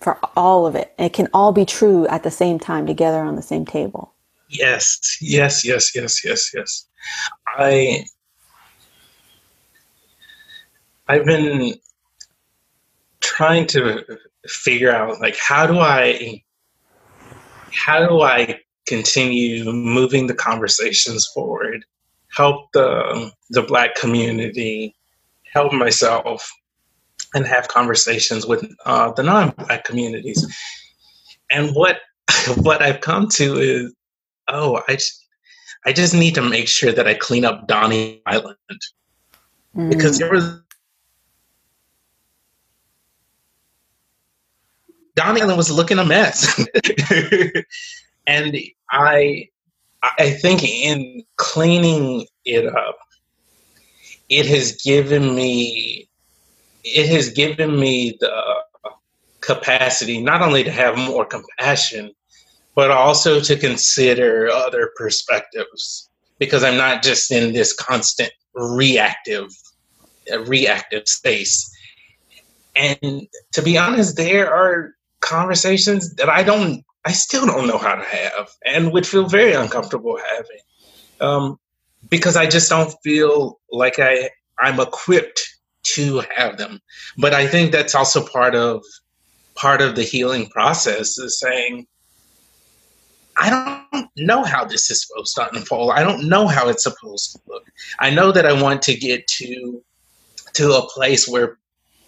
for 0.01 0.17
all 0.35 0.65
of 0.65 0.75
it. 0.75 0.93
It 0.97 1.13
can 1.13 1.27
all 1.33 1.51
be 1.51 1.65
true 1.65 2.07
at 2.07 2.23
the 2.23 2.31
same 2.31 2.57
time 2.57 2.87
together 2.87 3.19
on 3.19 3.35
the 3.35 3.41
same 3.43 3.65
table. 3.65 4.13
Yes 4.49 5.17
yes 5.21 5.63
yes 5.63 5.95
yes 5.95 6.25
yes 6.25 6.51
yes. 6.55 6.87
I 7.47 8.05
i've 11.07 11.25
been 11.25 11.75
trying 13.21 13.67
to 13.67 14.03
figure 14.47 14.91
out 14.91 15.19
like 15.19 15.37
how 15.37 15.67
do 15.67 15.79
I 15.79 16.43
how 17.71 18.07
do 18.07 18.21
I 18.21 18.59
continue 18.87 19.71
moving 19.71 20.27
the 20.27 20.33
conversations 20.33 21.27
forward, 21.33 21.85
help 22.35 22.71
the 22.73 23.31
the 23.49 23.61
black 23.61 23.95
community, 23.95 24.95
help 25.53 25.73
myself, 25.73 26.49
and 27.33 27.45
have 27.45 27.67
conversations 27.67 28.45
with 28.45 28.65
uh, 28.85 29.11
the 29.13 29.23
non-black 29.23 29.83
communities. 29.83 30.45
And 31.51 31.75
what 31.75 31.99
what 32.57 32.81
I've 32.81 33.01
come 33.01 33.27
to 33.29 33.57
is, 33.57 33.93
oh, 34.47 34.81
I 34.87 34.95
just, 34.95 35.25
I 35.85 35.93
just 35.93 36.13
need 36.13 36.35
to 36.35 36.41
make 36.41 36.67
sure 36.67 36.91
that 36.91 37.07
I 37.07 37.13
clean 37.13 37.45
up 37.45 37.67
Donny 37.67 38.21
Island 38.25 38.57
mm. 39.75 39.89
because 39.89 40.19
there 40.19 40.31
was 40.31 40.61
Donny 45.19 45.41
Island 45.41 45.57
was 45.57 45.69
looking 45.69 45.99
a 45.99 46.05
mess, 46.05 46.57
and 48.27 48.57
I 48.89 49.49
I 50.01 50.29
think 50.31 50.63
in 50.63 51.23
cleaning 51.35 52.25
it 52.45 52.65
up, 52.65 52.97
it 54.29 54.45
has 54.45 54.81
given 54.81 55.35
me 55.35 56.07
it 56.85 57.09
has 57.09 57.31
given 57.31 57.77
me 57.77 58.17
the 58.21 58.31
capacity 59.41 60.21
not 60.21 60.41
only 60.41 60.63
to 60.63 60.71
have 60.71 60.97
more 60.97 61.25
compassion, 61.25 62.11
but 62.73 62.89
also 62.89 63.41
to 63.41 63.57
consider 63.57 64.49
other 64.49 64.91
perspectives 64.95 66.09
because 66.37 66.63
I'm 66.63 66.77
not 66.77 67.03
just 67.03 67.29
in 67.29 67.51
this 67.51 67.73
constant 67.73 68.31
reactive 68.53 69.49
reactive 70.45 71.09
space. 71.09 71.69
And 72.73 73.27
to 73.51 73.61
be 73.61 73.77
honest, 73.77 74.15
there 74.15 74.49
are 74.49 74.93
conversations 75.21 76.15
that 76.15 76.29
I 76.29 76.43
don't 76.43 76.83
I 77.05 77.11
still 77.11 77.45
don't 77.45 77.67
know 77.67 77.77
how 77.77 77.95
to 77.95 78.03
have 78.03 78.49
and 78.65 78.91
would 78.91 79.07
feel 79.07 79.27
very 79.27 79.53
uncomfortable 79.53 80.19
having. 80.35 80.59
Um, 81.21 81.59
because 82.09 82.35
I 82.35 82.45
just 82.45 82.69
don't 82.69 82.93
feel 83.03 83.59
like 83.71 83.99
I 83.99 84.29
I'm 84.59 84.79
equipped 84.79 85.41
to 85.83 86.23
have 86.35 86.57
them. 86.57 86.79
But 87.17 87.33
I 87.33 87.47
think 87.47 87.71
that's 87.71 87.95
also 87.95 88.25
part 88.25 88.55
of 88.55 88.83
part 89.55 89.81
of 89.81 89.95
the 89.95 90.03
healing 90.03 90.47
process 90.49 91.17
is 91.17 91.39
saying, 91.39 91.85
I 93.37 93.49
don't 93.49 94.09
know 94.17 94.43
how 94.43 94.65
this 94.65 94.91
is 94.91 95.05
supposed 95.05 95.35
to 95.35 95.49
unfold. 95.53 95.91
I 95.93 96.03
don't 96.03 96.27
know 96.27 96.47
how 96.47 96.67
it's 96.67 96.83
supposed 96.83 97.33
to 97.33 97.39
look. 97.47 97.63
I 97.99 98.09
know 98.09 98.31
that 98.31 98.45
I 98.45 98.61
want 98.61 98.81
to 98.83 98.95
get 98.95 99.27
to 99.27 99.83
to 100.53 100.73
a 100.73 100.87
place 100.89 101.27
where 101.27 101.57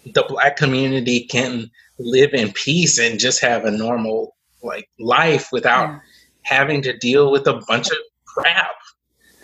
the 0.06 0.24
black 0.28 0.56
community 0.56 1.24
can 1.24 1.70
live 1.98 2.34
in 2.34 2.52
peace 2.52 2.98
and 2.98 3.20
just 3.20 3.40
have 3.40 3.64
a 3.64 3.70
normal 3.70 4.34
like 4.62 4.88
life 4.98 5.48
without 5.52 5.88
yeah. 5.88 6.00
having 6.42 6.82
to 6.82 6.96
deal 6.96 7.30
with 7.30 7.46
a 7.46 7.60
bunch 7.68 7.90
of 7.90 7.96
crap. 8.24 8.70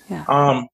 Yeah. 0.09 0.25
Um, 0.29 0.69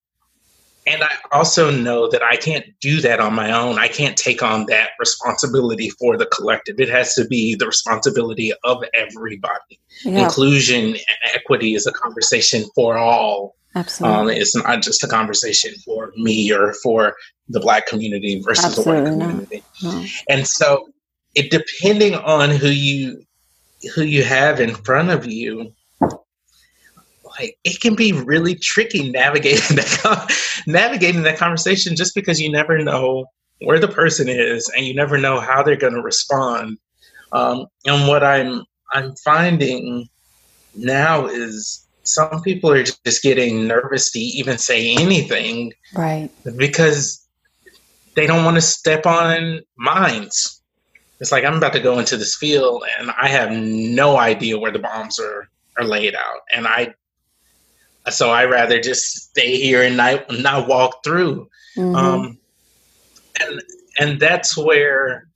and 0.87 1.03
I 1.03 1.15
also 1.33 1.71
know 1.71 2.11
that 2.11 2.23
I 2.23 2.37
can't 2.37 2.67
do 2.81 3.01
that 3.01 3.19
on 3.19 3.35
my 3.35 3.51
own. 3.53 3.79
I 3.79 3.89
can't 3.89 4.17
take 4.17 4.43
on 4.43 4.67
that 4.67 4.91
responsibility 4.99 5.89
for 5.91 6.19
the 6.19 6.27
collective. 6.27 6.79
It 6.79 6.91
has 6.91 7.15
to 7.15 7.25
be 7.25 7.55
the 7.55 7.67
responsibility 7.67 8.53
of 8.65 8.85
everybody. 8.93 9.81
Yeah. 10.05 10.25
Inclusion 10.25 10.89
and 10.89 11.35
equity 11.35 11.75
is 11.75 11.87
a 11.87 11.93
conversation 11.93 12.65
for 12.75 12.99
all. 12.99 13.57
Absolutely. 13.75 14.35
Um, 14.35 14.41
it's 14.41 14.55
not 14.55 14.83
just 14.83 15.03
a 15.03 15.09
conversation 15.09 15.75
for 15.85 16.13
me 16.17 16.53
or 16.53 16.75
for 16.75 17.15
the 17.49 17.61
black 17.61 17.87
community 17.87 18.41
versus 18.41 18.65
Absolutely 18.65 19.11
the 19.11 19.17
white 19.17 19.21
community. 19.21 19.63
No. 19.83 20.05
And 20.29 20.47
so 20.47 20.89
it 21.35 21.51
depending 21.51 22.15
on 22.15 22.51
who 22.51 22.69
you 22.69 23.25
who 23.95 24.03
you 24.03 24.23
have 24.25 24.61
in 24.61 24.75
front 24.75 25.11
of 25.11 25.27
you, 25.27 25.73
like 27.41 27.59
it 27.65 27.81
can 27.81 27.95
be 27.95 28.13
really 28.13 28.55
tricky 28.55 29.11
navigating 29.11 29.77
that 29.77 30.63
navigating 30.67 31.23
that 31.23 31.39
conversation 31.39 31.97
just 31.97 32.15
because 32.15 32.41
you 32.41 32.51
never 32.51 32.79
know 32.79 33.27
where 33.61 33.79
the 33.79 33.89
person 33.89 34.29
is 34.29 34.71
and 34.77 34.87
you 34.87 34.95
never 34.95 35.19
know 35.19 35.41
how 35.41 35.63
they're 35.63 35.77
going 35.77 35.95
to 35.95 36.03
respond. 36.03 36.79
Um, 37.33 37.67
and 37.85 38.07
what 38.07 38.23
I'm 38.23 38.65
I'm 38.93 39.15
finding 39.17 40.09
now 40.77 41.27
is 41.27 41.84
some 42.05 42.43
people 42.43 42.71
are 42.71 42.83
just 42.83 43.23
getting 43.23 43.67
nervous 43.67 44.11
to 44.13 44.19
even 44.19 44.59
say 44.59 44.95
anything, 44.95 45.73
right? 45.95 46.31
Because 46.57 47.27
they 48.15 48.27
don't 48.27 48.45
want 48.45 48.57
to 48.57 48.61
step 48.61 49.07
on 49.07 49.61
mines. 49.77 50.61
It's 51.21 51.33
like 51.33 51.45
I'm 51.45 51.57
about 51.57 51.73
to 51.73 51.81
go 51.81 51.99
into 51.99 52.17
this 52.17 52.37
field 52.37 52.85
and 52.99 53.11
I 53.11 53.29
have 53.29 53.51
no 53.53 54.17
idea 54.19 54.59
where 54.59 54.73
the 54.73 54.79
bombs 54.79 55.19
are 55.19 55.49
are 55.79 55.85
laid 55.85 56.15
out, 56.15 56.41
and 56.55 56.67
I 56.67 56.95
so 58.11 58.31
I 58.31 58.45
rather 58.45 58.81
just 58.81 59.31
stay 59.31 59.57
here 59.57 59.83
and 59.83 59.97
not 59.97 60.31
not 60.31 60.69
walk 60.69 61.03
through. 61.03 61.49
Mm-hmm. 61.77 61.95
Um, 61.97 62.39
and 63.41 63.63
and 63.99 64.21
that's 64.21 64.57
where 64.57 65.29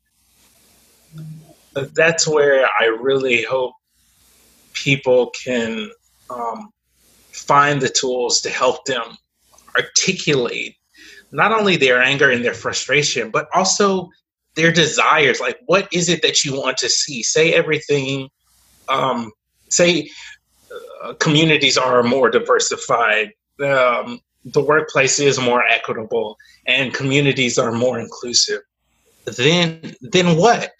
that's 1.94 2.26
where 2.26 2.66
I 2.66 2.86
really 2.86 3.42
hope 3.42 3.74
people 4.74 5.30
can 5.44 5.90
um, 6.30 6.70
find 7.32 7.80
the 7.80 7.88
tools 7.88 8.40
to 8.42 8.50
help 8.50 8.84
them 8.84 9.16
articulate 9.76 10.76
not 11.30 11.52
only 11.52 11.76
their 11.76 12.02
anger 12.02 12.30
and 12.30 12.44
their 12.44 12.54
frustration, 12.54 13.30
but 13.30 13.48
also 13.54 14.08
their 14.54 14.72
desires. 14.72 15.40
Like, 15.40 15.58
what 15.66 15.86
is 15.92 16.08
it 16.08 16.22
that 16.22 16.44
you 16.44 16.54
want 16.54 16.78
to 16.78 16.88
see? 16.88 17.22
Say 17.22 17.52
everything. 17.52 18.28
Um, 18.88 19.30
say 19.68 20.10
uh, 21.02 21.14
communities 21.14 21.76
are 21.76 22.02
more 22.02 22.30
diversified, 22.30 23.32
um, 23.62 24.20
the 24.44 24.62
workplace 24.62 25.18
is 25.18 25.38
more 25.38 25.64
equitable, 25.66 26.36
and 26.66 26.94
communities 26.94 27.58
are 27.58 27.72
more 27.72 27.98
inclusive. 27.98 28.60
Then, 29.24 29.94
then 30.00 30.36
what? 30.36 30.72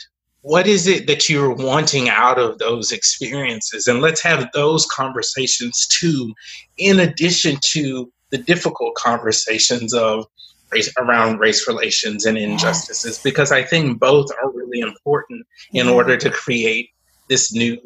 What 0.42 0.66
is 0.66 0.86
it 0.86 1.06
that 1.08 1.28
you're 1.28 1.52
wanting 1.52 2.08
out 2.08 2.38
of 2.38 2.58
those 2.58 2.92
experiences? 2.92 3.86
And 3.86 4.00
let's 4.00 4.22
have 4.22 4.48
those 4.52 4.86
conversations 4.86 5.86
too, 5.86 6.32
in 6.76 7.00
addition 7.00 7.58
to 7.72 8.10
the 8.30 8.38
difficult 8.38 8.94
conversations 8.94 9.92
of 9.92 10.26
race 10.70 10.92
around 10.98 11.38
race 11.38 11.66
relations 11.66 12.26
and 12.26 12.36
injustices, 12.36 13.16
yes. 13.16 13.22
because 13.22 13.52
I 13.52 13.62
think 13.62 13.98
both 13.98 14.30
are 14.42 14.50
really 14.50 14.80
important 14.80 15.46
in 15.72 15.86
yeah. 15.86 15.92
order 15.92 16.16
to 16.16 16.30
create 16.30 16.90
this 17.28 17.52
new 17.52 17.78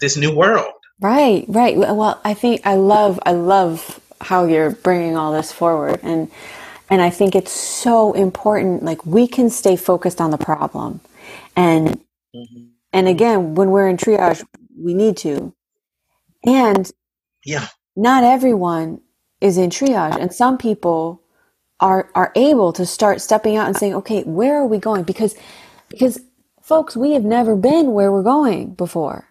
this 0.00 0.16
new 0.16 0.34
world. 0.34 0.72
Right, 1.00 1.44
right. 1.48 1.76
Well, 1.76 2.20
I 2.24 2.34
think 2.34 2.60
I 2.66 2.74
love 2.74 3.18
I 3.24 3.32
love 3.32 4.00
how 4.20 4.44
you're 4.46 4.70
bringing 4.70 5.16
all 5.16 5.32
this 5.32 5.52
forward 5.52 6.00
and 6.02 6.30
and 6.88 7.02
I 7.02 7.10
think 7.10 7.34
it's 7.34 7.52
so 7.52 8.12
important 8.12 8.82
like 8.82 9.04
we 9.04 9.26
can 9.26 9.50
stay 9.50 9.76
focused 9.76 10.20
on 10.20 10.30
the 10.30 10.38
problem. 10.38 11.00
And 11.56 12.00
mm-hmm. 12.34 12.66
and 12.92 13.08
again, 13.08 13.54
when 13.54 13.70
we're 13.70 13.88
in 13.88 13.96
triage, 13.96 14.44
we 14.78 14.94
need 14.94 15.16
to. 15.18 15.54
And 16.44 16.90
yeah. 17.44 17.68
Not 17.96 18.24
everyone 18.24 19.00
is 19.40 19.56
in 19.58 19.70
triage 19.70 20.20
and 20.20 20.32
some 20.32 20.58
people 20.58 21.22
are 21.80 22.10
are 22.14 22.32
able 22.36 22.72
to 22.74 22.86
start 22.86 23.20
stepping 23.20 23.56
out 23.56 23.66
and 23.66 23.76
saying, 23.76 23.94
"Okay, 23.94 24.22
where 24.24 24.56
are 24.56 24.66
we 24.66 24.78
going?" 24.78 25.04
Because 25.04 25.34
because 25.88 26.20
folks, 26.62 26.96
we 26.96 27.12
have 27.12 27.24
never 27.24 27.56
been 27.56 27.92
where 27.92 28.12
we're 28.12 28.22
going 28.22 28.74
before. 28.74 29.28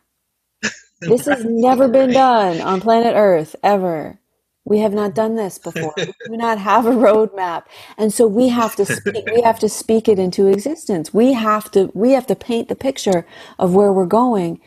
This 1.02 1.26
has 1.26 1.46
never 1.46 1.88
been 1.90 2.12
done 2.14 2.62
on 2.62 2.82
planet 2.82 3.14
Earth 3.16 3.56
ever. 3.62 4.20
We 4.65 4.80
have 4.80 4.93
not 4.93 5.15
done 5.15 5.36
this 5.36 5.60
before. 5.60 5.95
we 6.28 6.38
do 6.38 6.38
not 6.38 6.60
have 6.60 6.88
a 6.88 6.91
roadmap, 6.91 7.65
and 7.97 8.13
so 8.13 8.28
we 8.28 8.49
have 8.49 8.75
to 8.78 8.86
speak. 8.88 9.25
We 9.36 9.41
have 9.43 9.60
to 9.60 9.69
speak 9.69 10.10
it 10.10 10.19
into 10.19 10.47
existence. 10.47 11.13
We 11.13 11.34
have 11.34 11.71
to. 11.73 11.91
We 11.95 12.13
have 12.13 12.28
to 12.30 12.36
paint 12.36 12.69
the 12.69 12.75
picture 12.78 13.28
of 13.60 13.75
where 13.75 13.93
we're 13.93 14.08
going, 14.08 14.62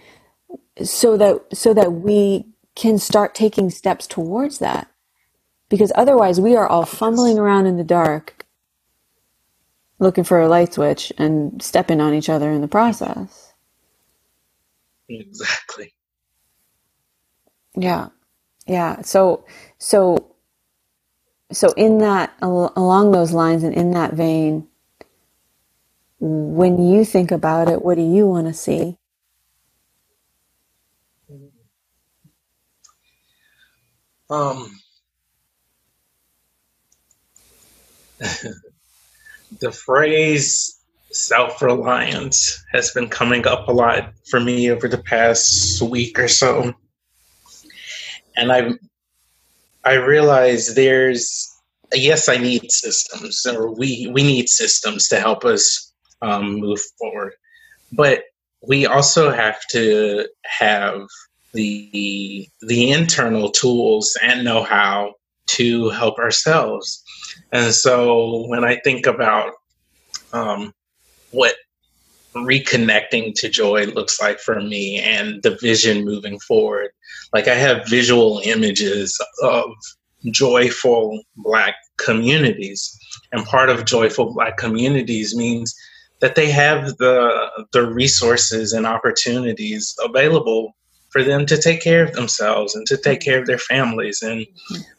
so 0.85 1.17
that 1.19 1.43
so 1.55 1.75
that 1.75 1.93
we 1.95 2.47
can 2.77 2.99
start 2.99 3.35
taking 3.35 3.71
steps 3.71 4.07
towards 4.07 4.59
that. 4.61 4.89
Because 5.71 5.93
otherwise, 5.97 6.41
we 6.41 6.57
are 6.57 6.69
all 6.69 6.87
fumbling 6.87 7.39
around 7.39 7.67
in 7.67 7.77
the 7.79 7.85
dark, 7.85 8.47
looking 10.01 10.25
for 10.25 10.41
a 10.41 10.49
light 10.49 10.75
switch 10.75 11.13
and 11.19 11.63
stepping 11.63 12.01
on 12.01 12.15
each 12.15 12.31
other 12.31 12.53
in 12.53 12.63
the 12.63 12.69
process. 12.69 13.55
Exactly. 15.09 15.95
Yeah. 17.77 18.09
Yeah. 18.67 19.03
So, 19.03 19.47
so, 19.79 20.35
so 21.53 21.73
in 21.77 21.99
that, 21.99 22.35
along 22.43 23.13
those 23.13 23.33
lines 23.33 23.65
and 23.65 23.75
in 23.75 23.93
that 23.93 24.15
vein, 24.15 24.69
when 26.21 26.83
you 26.89 27.05
think 27.05 27.31
about 27.33 27.69
it, 27.69 27.83
what 27.85 27.97
do 27.97 28.03
you 28.03 28.27
want 28.27 28.49
to 28.49 28.55
see? 28.55 28.97
Um, 34.31 34.71
the 39.61 39.73
phrase 39.73 40.79
self 41.13 41.63
reliance 41.63 42.65
has 42.73 42.93
been 42.93 43.09
coming 43.09 43.47
up 43.47 43.69
a 43.69 43.73
lot 43.73 44.13
for 44.31 44.41
me 44.41 44.71
over 44.71 44.89
the 44.89 44.99
past 44.99 45.83
week 45.83 46.19
or 46.19 46.29
so. 46.29 46.73
and 48.37 48.53
I 48.53 48.73
I 49.85 49.95
realize 49.95 50.75
there's 50.75 51.49
yes, 51.93 52.29
I 52.29 52.37
need 52.37 52.71
systems, 52.71 53.47
or 53.47 53.75
we 53.75 54.11
we 54.13 54.23
need 54.23 54.49
systems 54.49 55.09
to 55.09 55.21
help 55.21 55.45
us 55.45 55.93
um, 56.23 56.55
move 56.55 56.81
forward, 56.99 57.35
but 57.93 58.25
we 58.67 58.87
also 58.87 59.31
have 59.31 59.61
to 59.71 60.27
have 60.45 61.07
the 61.53 62.49
the 62.61 62.91
internal 62.91 63.51
tools 63.51 64.17
and 64.23 64.45
know-how 64.45 65.15
to 65.47 65.89
help 65.91 66.19
ourselves. 66.19 67.03
And 67.53 67.73
so 67.73 68.47
when 68.49 68.65
I 68.65 68.81
think 68.85 69.07
about 69.07 69.53
um, 70.33 70.73
what 71.31 71.55
reconnecting 72.35 73.35
to 73.37 73.49
joy 73.49 73.87
looks 73.87 74.21
like 74.21 74.39
for 74.39 74.61
me 74.61 74.99
and 74.99 75.43
the 75.43 75.57
vision 75.61 76.05
moving 76.05 76.39
forward, 76.41 76.91
like 77.33 77.49
I 77.49 77.55
have 77.55 77.89
visual 77.89 78.41
images 78.45 79.21
of 79.43 79.71
joyful 80.31 81.23
Black 81.37 81.75
communities. 81.99 82.97
And 83.33 83.45
part 83.45 83.71
of 83.71 83.85
joyful 83.85 84.33
Black 84.33 84.57
communities 84.57 85.37
means 85.37 85.75
that 86.21 86.35
they 86.35 86.51
have 86.51 86.97
the, 86.99 87.67
the 87.73 87.87
resources 87.87 88.73
and 88.73 88.87
opportunities 88.87 89.95
available 90.03 90.75
for 91.11 91.23
them 91.23 91.47
to 91.47 91.57
take 91.57 91.81
care 91.81 92.05
of 92.05 92.13
themselves 92.13 92.75
and 92.75 92.87
to 92.87 92.97
take 92.97 93.21
care 93.21 93.41
of 93.41 93.47
their 93.47 93.59
families 93.59 94.21
and 94.23 94.47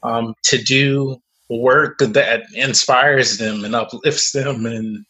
um, 0.03 0.33
to 0.43 0.57
do 0.57 1.17
work 1.49 1.99
that 1.99 2.43
inspires 2.53 3.37
them 3.37 3.65
and 3.65 3.75
uplifts 3.75 4.31
them 4.31 4.65
and 4.65 5.05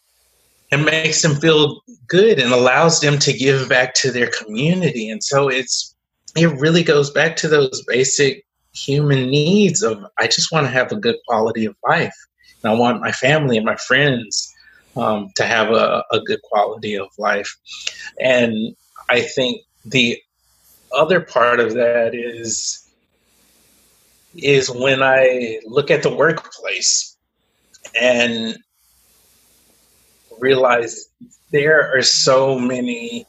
and 0.72 0.86
makes 0.86 1.22
them 1.22 1.36
feel 1.36 1.82
good 2.08 2.40
and 2.40 2.52
allows 2.52 3.00
them 3.00 3.18
to 3.20 3.34
give 3.34 3.70
back 3.70 3.94
to 3.96 4.12
their 4.12 4.30
community. 4.30 5.10
And 5.10 5.24
so 5.24 5.48
it's 5.48 5.96
it 6.36 6.48
really 6.60 6.84
goes 6.84 7.10
back 7.10 7.36
to 7.38 7.48
those 7.48 7.84
basic 7.88 8.46
human 8.72 9.32
needs 9.32 9.82
of 9.82 10.06
i 10.20 10.28
just 10.28 10.52
want 10.52 10.64
to 10.64 10.72
have 10.72 10.92
a 10.92 10.96
good 10.96 11.16
quality 11.28 11.66
of 11.66 11.76
life. 11.88 12.16
And 12.64 12.72
i 12.72 12.76
want 12.76 13.02
my 13.02 13.12
family 13.12 13.58
and 13.58 13.66
my 13.66 13.76
friends 13.76 14.54
um, 14.96 15.32
to 15.36 15.44
have 15.44 15.72
a, 15.72 16.04
a 16.12 16.20
good 16.20 16.42
quality 16.44 16.96
of 16.98 17.08
life. 17.18 17.58
And 18.20 18.76
i 19.10 19.22
think 19.22 19.62
the 19.86 20.22
other 20.92 21.20
part 21.20 21.60
of 21.60 21.74
that 21.74 22.14
is 22.14 22.90
is 24.36 24.70
when 24.70 25.02
I 25.02 25.60
look 25.66 25.90
at 25.92 26.04
the 26.04 26.16
workplace 26.16 27.18
and 28.00 28.58
realize 30.40 31.08
there 31.52 31.96
are 31.96 32.02
so 32.02 32.60
many 32.60 33.26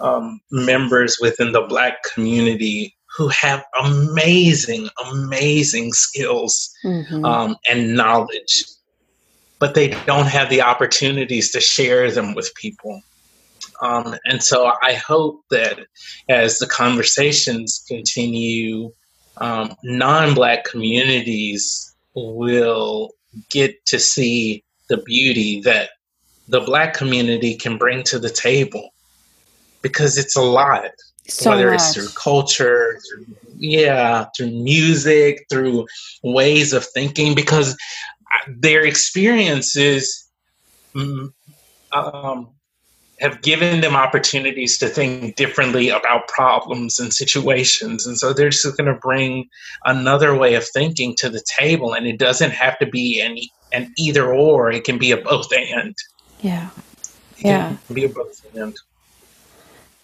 um, 0.00 0.40
members 0.50 1.18
within 1.20 1.52
the 1.52 1.62
Black 1.62 2.02
community 2.02 2.96
who 3.16 3.28
have 3.28 3.64
amazing, 3.82 4.88
amazing 5.10 5.92
skills 5.92 6.72
mm-hmm. 6.84 7.24
um, 7.24 7.56
and 7.68 7.94
knowledge, 7.94 8.64
but 9.58 9.74
they 9.74 9.88
don't 10.06 10.26
have 10.26 10.50
the 10.50 10.62
opportunities 10.62 11.50
to 11.52 11.60
share 11.60 12.10
them 12.10 12.34
with 12.34 12.54
people. 12.54 13.00
Um, 13.80 14.16
and 14.24 14.42
so 14.42 14.72
I 14.82 14.94
hope 14.94 15.40
that 15.50 15.80
as 16.28 16.58
the 16.58 16.66
conversations 16.66 17.84
continue, 17.86 18.92
um, 19.38 19.74
non 19.82 20.34
Black 20.34 20.64
communities 20.64 21.94
will 22.14 23.10
get 23.50 23.84
to 23.86 23.98
see 23.98 24.62
the 24.88 24.98
beauty 24.98 25.60
that 25.62 25.90
the 26.48 26.60
Black 26.60 26.94
community 26.94 27.56
can 27.56 27.78
bring 27.78 28.02
to 28.04 28.18
the 28.18 28.30
table 28.30 28.90
because 29.80 30.18
it's 30.18 30.36
a 30.36 30.42
lot. 30.42 30.90
So 31.28 31.50
whether 31.50 31.70
much. 31.70 31.74
it's 31.74 31.94
through 31.94 32.08
culture, 32.20 32.98
through, 33.08 33.26
yeah, 33.56 34.26
through 34.36 34.50
music, 34.50 35.46
through 35.50 35.86
ways 36.22 36.72
of 36.72 36.84
thinking, 36.84 37.34
because 37.34 37.76
their 38.48 38.84
experiences 38.84 40.28
mm, 40.94 41.32
um, 41.92 42.48
have 43.20 43.40
given 43.42 43.80
them 43.80 43.94
opportunities 43.94 44.78
to 44.78 44.88
think 44.88 45.36
differently 45.36 45.90
about 45.90 46.26
problems 46.26 46.98
and 46.98 47.14
situations. 47.14 48.04
And 48.04 48.18
so 48.18 48.32
they're 48.32 48.50
just 48.50 48.76
going 48.76 48.92
to 48.92 48.98
bring 49.00 49.48
another 49.84 50.36
way 50.36 50.54
of 50.54 50.66
thinking 50.66 51.14
to 51.16 51.28
the 51.28 51.42
table. 51.46 51.94
And 51.94 52.06
it 52.06 52.18
doesn't 52.18 52.50
have 52.50 52.78
to 52.80 52.86
be 52.86 53.20
an, 53.20 53.38
an 53.72 53.92
either 53.96 54.32
or, 54.32 54.72
it 54.72 54.82
can 54.82 54.98
be 54.98 55.12
a 55.12 55.16
both 55.16 55.52
and. 55.52 55.94
Yeah. 56.42 56.70
Yeah. 57.38 57.76
be 57.92 58.06
both 58.06 58.44
and. 58.54 58.76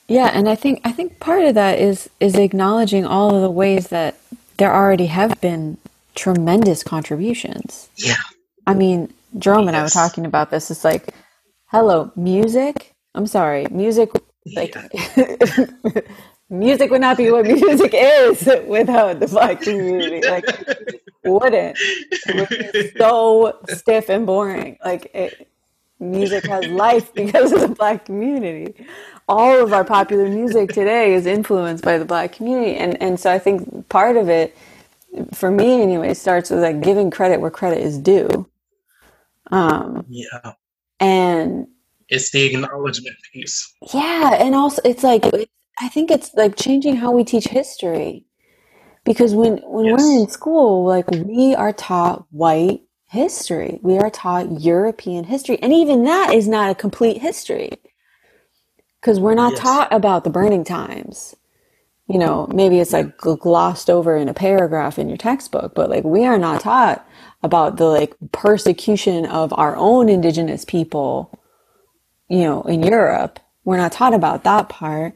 Yeah, 0.09 0.31
and 0.33 0.49
I 0.49 0.55
think 0.55 0.81
I 0.85 0.93
think 0.93 1.21
part 1.21 1.45
of 1.45 1.55
that 1.55 1.79
is 1.79 2.09
is 2.21 2.37
acknowledging 2.37 3.05
all 3.05 3.35
of 3.35 3.43
the 3.43 3.51
ways 3.51 3.89
that 3.89 4.17
there 4.57 4.75
already 4.75 5.07
have 5.07 5.41
been 5.41 5.77
tremendous 6.15 6.83
contributions. 6.83 7.91
Yeah. 7.97 8.17
I 8.67 8.75
mean, 8.75 9.13
Jerome 9.39 9.65
yes. 9.65 9.69
and 9.69 9.77
I 9.77 9.83
were 9.83 9.89
talking 9.91 10.25
about 10.25 10.51
this. 10.51 10.71
It's 10.71 10.85
like, 10.85 11.15
hello, 11.67 12.11
music 12.17 12.95
I'm 13.19 13.27
sorry, 13.27 13.67
music 13.71 14.11
like 14.55 14.77
music 16.51 16.91
would 16.91 17.01
not 17.01 17.17
be 17.17 17.31
what 17.33 17.47
music 17.47 17.93
is 17.95 18.49
without 18.67 19.21
the 19.21 19.27
black 19.27 19.61
community. 19.63 20.27
Like 20.27 20.45
wouldn't. 21.25 21.77
It 21.81 22.37
would 22.37 22.93
so 22.97 23.59
stiff 23.71 24.09
and 24.09 24.27
boring. 24.27 24.79
Like 24.85 25.11
it, 25.15 25.49
music 26.01 26.47
has 26.47 26.67
life 26.67 27.13
because 27.15 27.53
of 27.53 27.61
the 27.61 27.69
black 27.69 28.05
community. 28.05 28.87
All 29.29 29.63
of 29.63 29.73
our 29.73 29.85
popular 29.85 30.29
music 30.29 30.71
today 30.71 31.15
is 31.15 31.27
influenced 31.27 31.85
by 31.85 31.99
the 31.99 32.05
black 32.05 32.33
community. 32.33 32.77
And 32.77 33.01
and 33.03 33.21
so 33.21 33.33
I 33.33 33.39
think 33.39 33.89
part 33.89 34.17
of 34.17 34.29
it 34.29 34.57
for 35.33 35.51
me 35.51 35.83
anyway 35.83 36.15
starts 36.15 36.51
with 36.51 36.61
like 36.61 36.81
giving 36.81 37.11
credit 37.11 37.41
where 37.41 37.51
credit 37.51 37.79
is 37.79 37.99
due. 37.99 38.49
Um 39.51 40.05
yeah. 40.09 40.53
And 41.01 41.69
it's 42.09 42.31
the 42.31 42.45
acknowledgement 42.45 43.17
piece. 43.33 43.75
Yeah, 43.93 44.35
and 44.41 44.55
also 44.55 44.81
it's 44.85 45.03
like 45.03 45.25
I 45.81 45.89
think 45.89 46.11
it's 46.11 46.33
like 46.35 46.57
changing 46.57 46.97
how 46.97 47.13
we 47.13 47.25
teach 47.25 47.49
history. 47.49 48.25
Because 49.05 49.35
when 49.35 49.59
when 49.59 49.87
yes. 49.87 50.01
we're 50.01 50.23
in 50.23 50.29
school, 50.29 50.85
like 50.85 51.11
we 51.11 51.55
are 51.55 51.73
taught 51.73 52.27
white 52.31 52.81
history. 53.09 53.81
We 53.83 53.99
are 53.99 54.11
taught 54.11 54.61
European 54.63 55.25
history. 55.25 55.59
And 55.63 55.73
even 55.73 56.05
that 56.05 56.35
is 56.35 56.49
not 56.49 56.71
a 56.71 56.77
complete 56.77 57.19
history. 57.23 57.79
Cuz 59.03 59.21
we're 59.21 59.35
not 59.35 59.53
yes. 59.55 59.61
taught 59.63 59.93
about 59.93 60.25
the 60.25 60.31
burning 60.31 60.65
times. 60.65 61.37
You 62.09 62.19
know, 62.19 62.49
maybe 62.55 62.81
it's 62.81 62.93
like 62.95 63.17
glossed 63.19 63.91
over 63.91 64.17
in 64.17 64.29
a 64.29 64.35
paragraph 64.35 64.99
in 64.99 65.09
your 65.09 65.19
textbook, 65.19 65.75
but 65.75 65.91
like 65.91 66.05
we 66.05 66.27
are 66.27 66.39
not 66.39 66.63
taught 66.63 67.07
about 67.43 67.79
the 67.79 67.87
like 67.87 68.15
persecution 68.33 69.27
of 69.27 69.53
our 69.59 69.77
own 69.77 70.09
indigenous 70.11 70.65
people 70.65 71.33
you 72.29 72.41
know, 72.41 72.63
in 72.63 72.83
Europe. 72.83 73.41
We're 73.65 73.79
not 73.79 73.93
taught 73.93 74.15
about 74.15 74.45
that 74.45 74.69
part, 74.69 75.15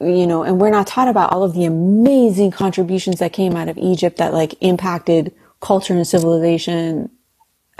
you 0.00 0.26
know, 0.26 0.42
and 0.42 0.60
we're 0.60 0.70
not 0.70 0.86
taught 0.88 1.08
about 1.08 1.32
all 1.32 1.44
of 1.44 1.54
the 1.54 1.64
amazing 1.64 2.50
contributions 2.52 3.20
that 3.20 3.32
came 3.32 3.56
out 3.56 3.68
of 3.68 3.78
Egypt 3.78 4.18
that 4.18 4.34
like 4.34 4.54
impacted 4.62 5.34
culture 5.60 5.94
and 5.94 6.06
civilization 6.06 7.10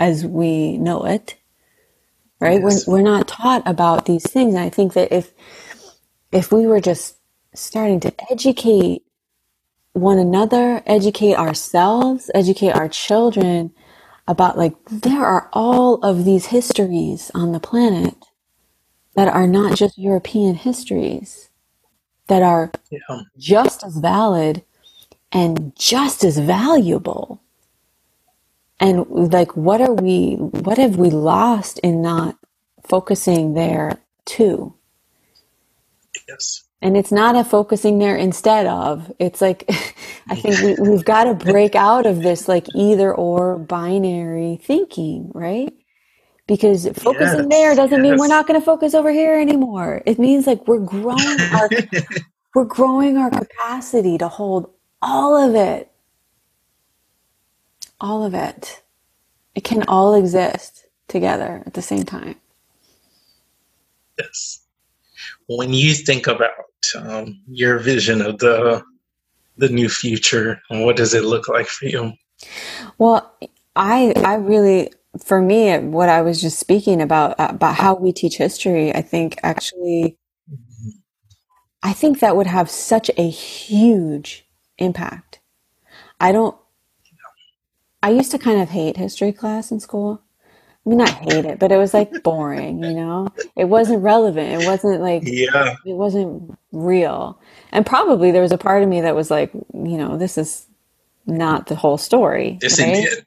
as 0.01 0.25
we 0.25 0.77
know 0.79 1.05
it. 1.05 1.35
Right? 2.39 2.59
Yes. 2.59 2.87
We're, 2.87 2.95
we're 2.95 3.03
not 3.03 3.27
taught 3.27 3.61
about 3.67 4.07
these 4.07 4.23
things. 4.23 4.55
And 4.55 4.63
I 4.63 4.69
think 4.69 4.93
that 4.93 5.11
if, 5.11 5.31
if 6.31 6.51
we 6.51 6.65
were 6.65 6.81
just 6.81 7.17
starting 7.53 7.99
to 7.99 8.13
educate 8.31 9.03
one 9.93 10.17
another, 10.17 10.81
educate 10.87 11.35
ourselves, 11.35 12.31
educate 12.33 12.71
our 12.71 12.89
children 12.89 13.71
about 14.27 14.57
like 14.57 14.73
there 14.89 15.23
are 15.23 15.49
all 15.53 15.95
of 16.03 16.25
these 16.25 16.47
histories 16.47 17.29
on 17.35 17.51
the 17.51 17.59
planet 17.59 18.15
that 19.15 19.27
are 19.27 19.47
not 19.47 19.77
just 19.77 19.97
European 19.97 20.55
histories, 20.55 21.49
that 22.27 22.41
are 22.41 22.71
yeah. 22.89 22.99
just 23.37 23.83
as 23.83 23.97
valid 23.97 24.63
and 25.31 25.75
just 25.75 26.23
as 26.23 26.39
valuable. 26.39 27.40
And 28.81 29.33
like, 29.33 29.57
what 29.57 29.81
are 29.81 29.93
we, 29.93 30.35
what 30.35 30.79
have 30.79 30.97
we 30.97 31.11
lost 31.11 31.79
in 31.81 32.03
not 32.03 32.37
focusing 32.85 33.55
there 33.55 33.99
too? 34.25 34.75
Yes. 36.29 36.63
And 36.81 36.97
it's 36.97 37.11
not 37.13 37.35
a 37.37 37.45
focusing 37.45 37.99
there 37.99 38.17
instead 38.17 38.67
of. 38.67 39.11
It's 39.19 39.41
like, 39.41 39.65
I 40.29 40.35
think 40.35 40.61
we, 40.61 40.75
we've 40.89 41.05
got 41.05 41.25
to 41.25 41.35
break 41.35 41.75
out 41.75 42.07
of 42.07 42.23
this 42.23 42.49
like 42.49 42.67
either 42.75 43.15
or 43.15 43.59
binary 43.59 44.59
thinking, 44.63 45.31
right? 45.35 45.73
because 46.47 46.87
focusing 46.97 47.49
yes, 47.49 47.49
there 47.49 47.75
doesn't 47.75 47.99
yes. 47.99 48.03
mean 48.03 48.17
we're 48.17 48.27
not 48.27 48.47
going 48.47 48.59
to 48.59 48.65
focus 48.65 48.95
over 48.95 49.11
here 49.11 49.39
anymore. 49.39 50.03
It 50.05 50.19
means 50.19 50.47
like 50.47 50.67
we're 50.67 50.79
growing 50.79 51.41
our 51.53 51.69
we're 52.55 52.65
growing 52.65 53.17
our 53.17 53.31
capacity 53.31 54.19
to 54.19 54.29
hold 54.29 54.71
all 55.01 55.37
of 55.37 55.55
it. 55.55 55.90
All 58.01 58.25
of 58.25 58.33
it. 58.33 58.83
It 59.55 59.63
can 59.63 59.83
all 59.83 60.15
exist 60.15 60.87
together 61.07 61.63
at 61.65 61.73
the 61.73 61.81
same 61.81 62.03
time. 62.03 62.35
Yes. 64.17 64.61
When 65.47 65.71
you 65.71 65.93
think 65.93 66.27
about 66.27 66.51
um, 66.97 67.39
your 67.47 67.79
vision 67.79 68.21
of 68.21 68.39
the 68.39 68.83
the 69.57 69.69
new 69.69 69.89
future 69.89 70.59
and 70.69 70.83
what 70.83 70.95
does 70.95 71.13
it 71.13 71.23
look 71.23 71.47
like 71.47 71.67
for 71.67 71.85
you? 71.85 72.13
Well, 72.97 73.31
I 73.75 74.13
I 74.17 74.35
really 74.35 74.91
for 75.23 75.41
me 75.41 75.77
what 75.77 76.09
I 76.09 76.21
was 76.21 76.41
just 76.41 76.59
speaking 76.59 77.01
about 77.01 77.35
about 77.37 77.75
how 77.75 77.95
we 77.95 78.11
teach 78.11 78.37
history, 78.37 78.93
I 78.93 79.01
think 79.01 79.39
actually 79.43 80.17
I 81.83 81.93
think 81.93 82.19
that 82.19 82.35
would 82.35 82.47
have 82.47 82.69
such 82.69 83.09
a 83.17 83.29
huge 83.29 84.45
impact. 84.77 85.39
I 86.19 86.31
don't 86.31 86.55
I 88.03 88.09
used 88.11 88.31
to 88.31 88.39
kind 88.39 88.61
of 88.61 88.69
hate 88.69 88.97
history 88.97 89.31
class 89.31 89.71
in 89.71 89.79
school. 89.79 90.21
I 90.85 90.89
mean, 90.89 90.97
not 90.97 91.09
hate 91.09 91.45
it, 91.45 91.59
but 91.59 91.71
it 91.71 91.77
was 91.77 91.93
like 91.93 92.23
boring, 92.23 92.83
you 92.83 92.95
know? 92.95 93.27
It 93.55 93.65
wasn't 93.65 94.01
relevant. 94.01 94.61
It 94.63 94.65
wasn't 94.65 95.01
like, 95.01 95.21
Yeah. 95.25 95.75
it 95.85 95.93
wasn't 95.93 96.57
real. 96.71 97.39
And 97.71 97.85
probably 97.85 98.31
there 98.31 98.41
was 98.41 98.51
a 98.51 98.57
part 98.57 98.81
of 98.81 98.89
me 98.89 99.01
that 99.01 99.15
was 99.15 99.29
like, 99.29 99.51
you 99.53 99.97
know, 99.97 100.17
this 100.17 100.39
is 100.39 100.65
not 101.27 101.67
the 101.67 101.75
whole 101.75 101.99
story, 101.99 102.57
Yes, 102.63 102.79
right? 102.79 102.95
indeed. 102.95 103.25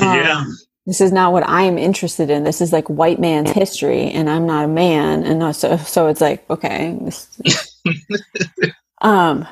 Yeah. 0.00 0.38
Um, 0.38 0.56
this 0.86 1.00
is 1.00 1.12
not 1.12 1.32
what 1.32 1.48
I 1.48 1.62
am 1.62 1.78
interested 1.78 2.30
in. 2.30 2.44
This 2.44 2.60
is 2.60 2.72
like 2.72 2.88
white 2.88 3.18
man's 3.20 3.50
history, 3.50 4.10
and 4.10 4.28
I'm 4.30 4.46
not 4.46 4.64
a 4.64 4.68
man, 4.68 5.24
and 5.24 5.54
so 5.54 5.76
so 5.76 6.08
it's 6.08 6.20
like 6.20 6.48
okay. 6.50 6.98
This, 7.02 7.40
um, 9.02 9.46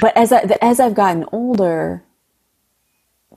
but 0.00 0.16
as 0.16 0.32
I 0.32 0.40
as 0.60 0.80
I've 0.80 0.94
gotten 0.94 1.24
older, 1.32 2.02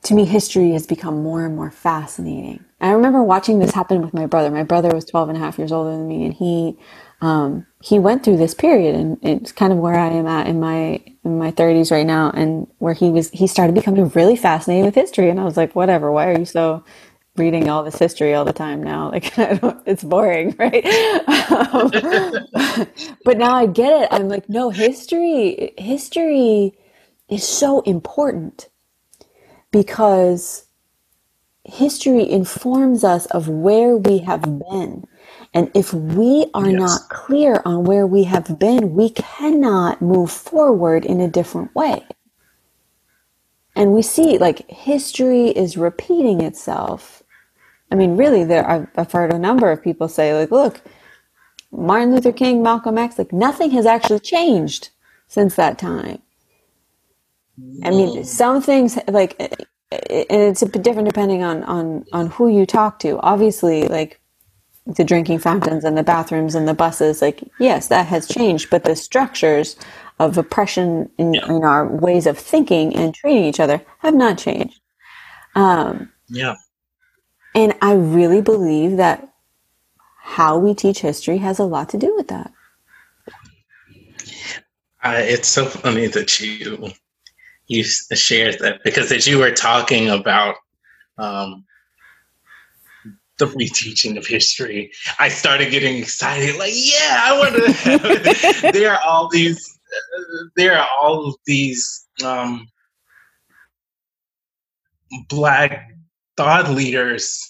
to 0.03 0.13
me, 0.13 0.25
history 0.25 0.71
has 0.71 0.87
become 0.87 1.23
more 1.23 1.45
and 1.45 1.55
more 1.55 1.71
fascinating. 1.71 2.63
I 2.81 2.91
remember 2.91 3.23
watching 3.23 3.59
this 3.59 3.71
happen 3.73 4.01
with 4.01 4.13
my 4.13 4.25
brother. 4.27 4.51
My 4.51 4.63
brother 4.63 4.89
was 4.93 5.05
12 5.05 5.29
and 5.29 5.37
a 5.37 5.41
half 5.41 5.57
years 5.57 5.71
older 5.71 5.91
than 5.91 6.07
me, 6.07 6.25
and 6.25 6.33
he 6.33 6.77
um, 7.21 7.65
he 7.81 7.99
went 7.99 8.23
through 8.23 8.37
this 8.37 8.53
period, 8.53 8.95
and 8.95 9.17
it's 9.23 9.51
kind 9.51 9.73
of 9.73 9.79
where 9.79 9.95
I 9.95 10.09
am 10.09 10.27
at 10.27 10.47
in 10.47 10.59
my 10.59 11.03
in 11.23 11.39
my 11.39 11.51
30s 11.51 11.91
right 11.91 12.05
now, 12.05 12.31
and 12.31 12.67
where 12.79 12.93
he 12.93 13.09
was 13.09 13.29
he 13.31 13.47
started 13.47 13.73
becoming 13.75 14.09
really 14.09 14.35
fascinated 14.35 14.85
with 14.85 14.95
history, 14.95 15.29
and 15.29 15.39
I 15.39 15.43
was 15.45 15.57
like, 15.57 15.75
whatever. 15.75 16.11
Why 16.11 16.27
are 16.27 16.39
you 16.39 16.45
so 16.45 16.83
reading 17.35 17.69
all 17.69 17.83
this 17.83 17.97
history 17.97 18.33
all 18.35 18.45
the 18.45 18.53
time 18.53 18.83
now? 18.83 19.11
Like, 19.11 19.33
it's 19.87 20.03
boring, 20.03 20.55
right? 20.59 20.85
Um, 21.49 21.91
but 23.25 23.37
now 23.37 23.55
I 23.55 23.65
get 23.65 24.03
it. 24.03 24.09
I'm 24.11 24.29
like, 24.29 24.47
no, 24.49 24.69
history 24.69 25.73
history 25.77 26.73
is 27.29 27.47
so 27.47 27.81
important 27.81 28.69
because 29.72 30.65
history 31.65 32.30
informs 32.30 33.03
us 33.03 33.26
of 33.28 33.47
where 33.49 33.97
we 33.97 34.20
have 34.20 34.41
been. 34.43 35.05
And 35.53 35.72
if 35.76 35.93
we 35.93 36.49
are 36.53 36.72
Yes. 36.72 36.80
not 36.80 37.09
clear 37.09 37.61
on 37.65 37.84
where 37.86 38.07
we 38.07 38.24
have 38.26 38.59
been, 38.59 38.95
we 38.95 39.09
cannot 39.11 40.01
move 40.01 40.32
forward 40.32 41.05
in 41.05 41.22
a 41.22 41.30
different 41.30 41.76
way. 41.76 42.05
And 43.76 43.93
we 43.93 44.01
see 44.03 44.38
like 44.38 44.70
history 44.72 45.49
is 45.49 45.78
repeating 45.78 46.41
itself. 46.41 47.24
I 47.91 47.95
mean, 47.95 48.18
really, 48.18 48.43
there 48.43 48.70
I've, 48.70 48.88
I've 48.97 49.11
heard 49.11 49.34
a 49.34 49.39
number 49.39 49.72
of 49.72 49.84
people 49.84 50.07
say, 50.09 50.34
like, 50.38 50.51
look, 50.51 50.82
Martin 51.72 52.13
Luther 52.13 52.34
King, 52.34 52.63
Malcolm 52.63 52.97
X, 52.97 53.18
like 53.18 53.34
nothing 53.34 53.72
has 53.72 53.86
actually 53.86 54.20
changed 54.22 54.89
since 55.28 55.55
that 55.55 55.80
time. 55.80 56.22
I 57.84 57.89
mean, 57.89 58.24
some 58.24 58.62
things 58.62 58.97
like, 59.08 59.36
and 59.39 59.68
it's 59.91 60.62
a 60.62 60.68
bit 60.68 60.84
different 60.84 61.08
depending 61.08 61.43
on 61.43 61.64
on 61.64 62.05
on 62.12 62.28
who 62.28 62.49
you 62.49 62.66
talk 62.66 62.99
to. 62.99 63.20
Obviously, 63.20 63.88
like 63.88 64.20
the 64.86 65.03
drinking 65.03 65.39
fountains 65.39 65.84
and 65.84 65.97
the 65.97 66.03
bathrooms 66.03 66.55
and 66.55 66.68
the 66.68 66.74
buses, 66.74 67.22
like 67.22 67.43
yes, 67.60 67.88
that 67.88 68.08
has 68.08 68.28
changed, 68.28 68.70
but 68.70 68.84
the 68.84 68.95
structures 68.95 69.76
of 70.20 70.38
oppression 70.38 71.10
in, 71.18 71.36
in 71.36 71.64
our 71.64 71.88
ways 71.88 72.26
of 72.26 72.38
thinking 72.38 72.95
and 72.95 73.14
treating 73.14 73.43
each 73.43 73.60
other 73.60 73.82
have 73.99 74.16
not 74.16 74.38
changed. 74.38 74.80
Um, 75.55 76.12
Yeah. 76.30 76.55
and 77.53 77.76
I 77.82 77.93
really 77.93 78.41
believe 78.41 78.97
that 78.97 79.28
how 80.20 80.58
we 80.58 80.74
teach 80.74 80.99
history 80.99 81.38
has 81.38 81.60
a 81.60 81.64
lot 81.64 81.89
to 81.89 81.97
do 81.97 82.16
with 82.16 82.28
that. 82.30 82.51
Uh, 85.03 85.22
it's 85.24 85.47
so 85.47 85.66
funny 85.66 86.08
that 86.08 86.39
you 86.39 86.91
you 87.68 87.84
shared 87.84 88.59
that 88.59 88.84
because 88.84 89.11
as 89.11 89.28
you 89.28 89.39
were 89.39 89.51
talking 89.51 90.09
about 90.09 90.55
um, 91.18 91.65
the 93.39 93.45
reteaching 93.45 94.18
of 94.18 94.26
history, 94.26 94.91
I 95.20 95.30
started 95.30 95.72
getting 95.72 95.97
excited. 95.97 96.57
Like, 96.57 96.74
yeah, 96.74 97.22
I 97.24 97.38
want 97.38 97.55
to. 97.55 98.72
there 98.74 98.93
are 98.93 99.01
all 99.05 99.30
these. 99.30 99.80
Uh, 100.18 100.22
there 100.55 100.78
are 100.78 100.88
all 101.01 101.30
of 101.30 101.36
these 101.45 102.07
um, 102.24 102.68
black 105.30 105.91
thought 106.36 106.70
leaders 106.70 107.41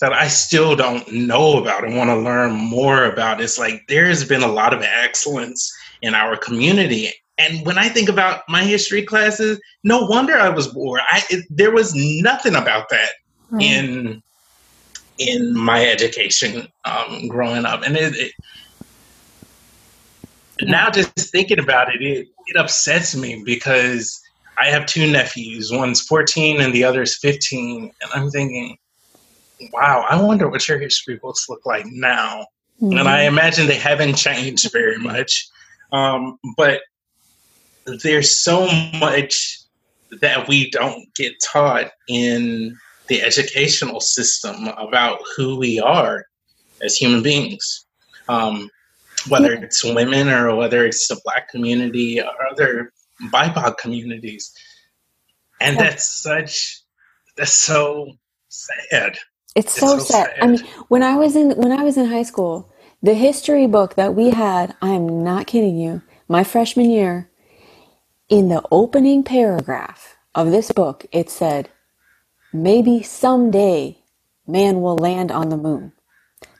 that 0.00 0.12
I 0.12 0.28
still 0.28 0.76
don't 0.76 1.10
know 1.12 1.58
about 1.58 1.84
and 1.84 1.96
want 1.96 2.10
to 2.10 2.16
learn 2.16 2.52
more 2.52 3.04
about. 3.04 3.40
It's 3.40 3.58
like 3.58 3.82
there's 3.88 4.24
been 4.24 4.42
a 4.42 4.52
lot 4.52 4.72
of 4.72 4.82
excellence 4.82 5.72
in 6.02 6.14
our 6.14 6.36
community. 6.36 7.12
And 7.38 7.64
when 7.64 7.78
I 7.78 7.88
think 7.88 8.08
about 8.08 8.42
my 8.48 8.64
history 8.64 9.02
classes, 9.02 9.60
no 9.84 10.02
wonder 10.02 10.36
I 10.36 10.48
was 10.48 10.66
bored. 10.66 11.00
I 11.08 11.22
it, 11.30 11.46
there 11.48 11.70
was 11.70 11.94
nothing 11.94 12.56
about 12.56 12.88
that 12.90 13.10
in 13.60 14.22
in 15.18 15.56
my 15.56 15.84
education 15.86 16.68
um, 16.84 17.28
growing 17.28 17.64
up, 17.64 17.82
and 17.82 17.96
it, 17.96 18.14
it 18.16 18.32
now 20.62 20.90
just 20.90 21.12
thinking 21.30 21.58
about 21.58 21.94
it, 21.94 22.02
it, 22.02 22.28
it 22.46 22.56
upsets 22.56 23.14
me 23.16 23.42
because 23.44 24.20
I 24.58 24.66
have 24.66 24.86
two 24.86 25.10
nephews. 25.10 25.70
One's 25.72 26.00
14 26.00 26.60
and 26.60 26.72
the 26.72 26.84
other's 26.84 27.16
15, 27.18 27.92
and 28.00 28.10
I'm 28.12 28.30
thinking, 28.30 28.76
wow, 29.72 30.04
I 30.08 30.20
wonder 30.20 30.48
what 30.48 30.66
your 30.68 30.78
history 30.78 31.16
books 31.16 31.48
look 31.48 31.64
like 31.64 31.86
now. 31.86 32.46
And 32.80 33.00
I 33.00 33.22
imagine 33.22 33.66
they 33.66 33.74
haven't 33.74 34.14
changed 34.14 34.70
very 34.72 34.98
much. 34.98 35.48
Um, 35.92 36.38
but 36.56 36.80
there's 37.96 38.42
so 38.42 38.66
much 38.98 39.58
that 40.20 40.48
we 40.48 40.70
don't 40.70 41.12
get 41.14 41.34
taught 41.40 41.90
in 42.08 42.76
the 43.08 43.22
educational 43.22 44.00
system 44.00 44.68
about 44.68 45.18
who 45.36 45.58
we 45.58 45.80
are 45.80 46.26
as 46.82 46.96
human 46.96 47.22
beings. 47.22 47.86
Um, 48.28 48.70
whether 49.28 49.52
it's 49.52 49.84
women 49.84 50.28
or 50.28 50.54
whether 50.54 50.84
it's 50.84 51.08
the 51.08 51.20
black 51.24 51.48
community 51.48 52.20
or 52.20 52.46
other 52.50 52.92
BIPOC 53.32 53.76
communities. 53.78 54.52
And 55.60 55.76
Yeah. 55.76 55.84
that's 55.84 56.04
such, 56.04 56.82
that's 57.36 57.52
so 57.52 58.12
sad. 58.48 59.18
It's 59.56 59.72
It's 59.76 59.80
so, 59.80 59.98
so 59.98 60.04
sad. 60.04 60.34
I 60.40 60.46
mean, 60.46 60.60
when 60.88 61.02
I 61.02 61.16
was 61.16 61.34
in 61.34 61.50
when 61.52 61.72
I 61.72 61.82
was 61.82 61.96
in 61.96 62.06
high 62.06 62.22
school, 62.22 62.70
the 63.02 63.14
history 63.14 63.66
book 63.66 63.96
that 63.96 64.14
we 64.14 64.30
had, 64.30 64.76
I 64.80 64.90
am 64.90 65.24
not 65.24 65.46
kidding 65.46 65.76
you, 65.76 66.02
my 66.28 66.44
freshman 66.44 66.90
year, 66.90 67.28
in 68.28 68.48
the 68.48 68.62
opening 68.70 69.24
paragraph 69.24 70.16
of 70.34 70.50
this 70.50 70.72
book, 70.72 71.06
it 71.12 71.30
said, 71.30 71.70
"Maybe 72.52 73.02
someday 73.02 73.98
man 74.46 74.82
will 74.82 74.96
land 74.96 75.32
on 75.32 75.50
the 75.50 75.58
moon." 75.58 75.92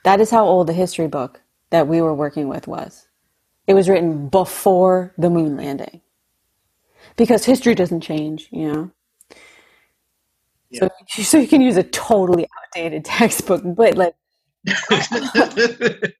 That 0.03 0.21
is 0.21 0.31
how 0.31 0.45
old 0.47 0.67
the 0.67 0.73
history 0.73 1.07
book 1.07 1.41
that 1.71 1.87
we 1.87 2.01
were 2.01 2.13
working 2.15 2.49
with 2.49 2.67
was. 2.67 3.07
It 3.67 3.73
was 3.75 3.89
written 3.89 4.29
before 4.29 5.13
the 5.17 5.29
moon 5.29 5.57
landing. 5.57 6.01
Because 7.17 7.45
history 7.45 7.75
doesn't 7.75 8.01
change, 8.01 8.49
you 8.51 8.71
know. 8.73 8.91
So, 10.73 10.89
so 11.09 11.39
you 11.39 11.47
can 11.47 11.61
use 11.61 11.77
a 11.77 11.83
totally 11.83 12.47
outdated 12.59 13.05
textbook, 13.05 13.63
but 13.65 13.95
like 13.97 14.15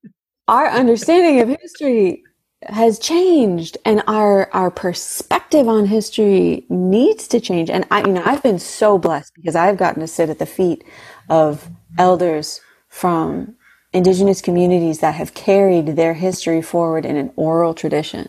our 0.48 0.68
understanding 0.70 1.42
of 1.42 1.50
history 1.62 2.24
has 2.64 3.00
changed 3.00 3.78
and 3.86 4.04
our 4.08 4.54
our 4.54 4.70
perspective 4.70 5.68
on 5.68 5.86
history 5.86 6.66
needs 6.70 7.28
to 7.28 7.40
change. 7.40 7.70
And 7.70 7.86
i 7.90 8.02
you 8.02 8.12
know 8.14 8.24
i've 8.26 8.44
been 8.44 8.60
so 8.60 8.98
blessed 8.98 9.34
because 9.36 9.56
i've 9.56 9.78
gotten 9.78 10.02
to 10.02 10.08
sit 10.08 10.30
at 10.30 10.40
the 10.40 10.46
feet 10.46 10.84
of 11.30 11.70
elders 11.98 12.60
from 12.90 13.56
indigenous 13.94 14.42
communities 14.42 15.00
that 15.00 15.16
have 15.16 15.34
carried 15.34 15.96
their 15.96 16.14
history 16.14 16.62
forward 16.62 17.06
in 17.06 17.16
an 17.16 17.32
oral 17.36 17.74
tradition 17.74 18.28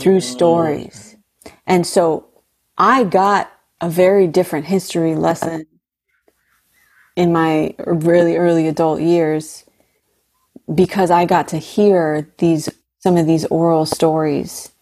through 0.00 0.18
mm. 0.18 0.22
stories. 0.22 1.16
And 1.66 1.86
so 1.86 2.28
i 2.78 3.02
got 3.02 3.50
a 3.80 3.90
very 3.90 4.28
different 4.28 4.66
history 4.66 5.16
lesson 5.16 5.66
in 7.16 7.32
my 7.32 7.74
really 7.78 8.36
early 8.36 8.68
adult 8.68 9.00
years 9.00 9.65
because 10.74 11.10
I 11.10 11.26
got 11.26 11.48
to 11.48 11.58
hear 11.58 12.32
these 12.38 12.68
some 13.00 13.16
of 13.16 13.26
these 13.26 13.46
oral 13.46 13.86
stories 13.86 14.72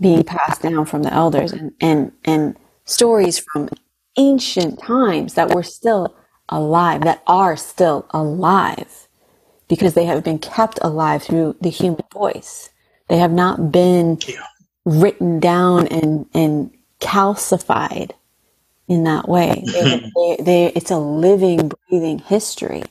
being 0.00 0.24
passed 0.24 0.62
down 0.62 0.86
from 0.86 1.02
the 1.04 1.12
elders 1.14 1.52
and 1.52 1.72
and, 1.80 2.12
and 2.24 2.56
stories 2.86 3.38
from 3.38 3.70
ancient 4.18 4.80
times 4.80 5.34
that 5.34 5.50
were 5.50 5.62
still 5.64 6.16
alive 6.50 7.02
that 7.04 7.22
are 7.26 7.56
still 7.56 8.06
alive 8.10 9.08
because 9.68 9.94
they 9.94 10.06
have 10.06 10.24
been 10.24 10.38
kept 10.38 10.78
alive 10.82 11.22
through 11.22 11.56
the 11.60 11.70
human 11.70 12.04
voice 12.12 12.70
they 13.08 13.18
have 13.18 13.32
not 13.32 13.72
been 13.72 14.18
Yeah. 14.28 14.46
written 14.86 15.40
down 15.40 15.88
and, 15.88 16.26
and 16.34 16.70
calcified 17.00 18.12
in 18.88 19.04
that 19.04 19.28
way. 19.28 19.68
They, 19.72 19.84
they, 20.14 20.44
they, 20.44 20.66
it's 20.74 20.90
a 20.90 20.98
living, 20.98 21.72
breathing 21.88 22.18
history 22.20 22.84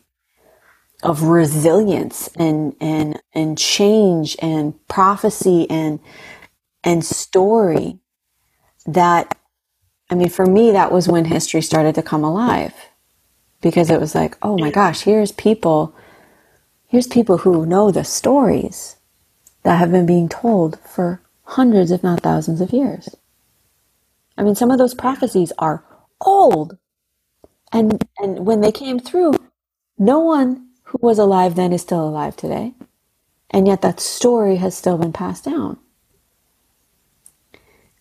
of 1.03 1.23
resilience 1.23 2.29
and, 2.37 2.75
and, 2.81 3.21
and 3.33 3.57
change 3.57 4.37
and 4.41 4.75
prophecy 4.87 5.69
and, 5.69 5.99
and 6.83 7.05
story 7.05 7.99
that, 8.87 9.37
I 10.09 10.15
mean, 10.15 10.29
for 10.29 10.45
me, 10.45 10.71
that 10.71 10.91
was 10.91 11.07
when 11.07 11.25
history 11.25 11.61
started 11.61 11.95
to 11.95 12.03
come 12.03 12.23
alive 12.23 12.73
because 13.61 13.89
it 13.89 13.99
was 14.01 14.15
like, 14.15 14.37
oh 14.41 14.57
my 14.57 14.71
gosh, 14.71 15.01
here's 15.01 15.31
people, 15.33 15.95
here's 16.87 17.07
people 17.07 17.39
who 17.39 17.65
know 17.65 17.91
the 17.91 18.03
stories 18.03 18.97
that 19.63 19.77
have 19.79 19.91
been 19.91 20.05
being 20.05 20.29
told 20.29 20.79
for 20.81 21.21
hundreds, 21.43 21.91
if 21.91 22.03
not 22.03 22.21
thousands 22.21 22.61
of 22.61 22.71
years. 22.73 23.09
I 24.37 24.43
mean, 24.43 24.55
some 24.55 24.71
of 24.71 24.77
those 24.77 24.95
prophecies 24.95 25.53
are 25.59 25.83
old. 26.21 26.77
And, 27.73 28.05
and 28.19 28.45
when 28.45 28.61
they 28.61 28.71
came 28.71 28.99
through, 28.99 29.33
no 29.97 30.19
one 30.19 30.66
who 30.87 30.99
was 31.01 31.19
alive 31.19 31.55
then 31.55 31.73
is 31.73 31.83
still 31.83 32.07
alive 32.07 32.37
today. 32.37 32.73
And 33.51 33.67
yet 33.67 33.81
that 33.83 33.99
story 34.01 34.57
has 34.57 34.77
still 34.77 34.97
been 34.97 35.13
passed 35.13 35.45
down. 35.45 35.79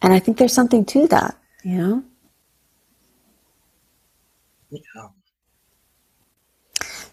And 0.03 0.13
I 0.13 0.21
think 0.21 0.39
there's 0.39 0.55
something 0.55 0.85
to 0.87 1.09
that, 1.09 1.39
you 1.65 1.79
know? 1.79 2.05
Yeah. 4.71 5.09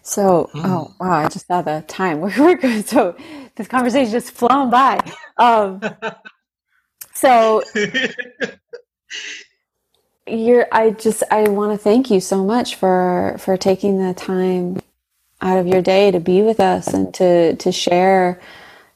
So, 0.02 0.50
oh 0.64 0.94
wow, 1.00 1.12
I 1.24 1.28
just 1.28 1.46
saw 1.48 1.62
the 1.62 1.84
time. 1.88 2.20
We're, 2.22 2.34
we're 2.38 2.56
good. 2.56 2.88
So 2.88 3.16
this 3.56 3.68
conversation 3.68 4.12
just 4.12 4.32
flown 4.32 4.70
by. 4.70 5.00
Um, 5.38 5.80
so 7.14 7.62
you're 10.26 10.66
i 10.72 10.90
just 10.90 11.22
i 11.30 11.48
want 11.50 11.72
to 11.72 11.78
thank 11.78 12.10
you 12.10 12.20
so 12.20 12.44
much 12.44 12.76
for 12.76 13.36
for 13.40 13.56
taking 13.58 13.98
the 14.06 14.14
time 14.14 14.78
out 15.44 15.58
of 15.58 15.68
your 15.68 15.82
day 15.82 16.10
to 16.12 16.20
be 16.20 16.42
with 16.42 16.60
us 16.60 16.88
and 16.88 17.14
to 17.16 17.56
to 17.56 17.72
share 17.72 18.40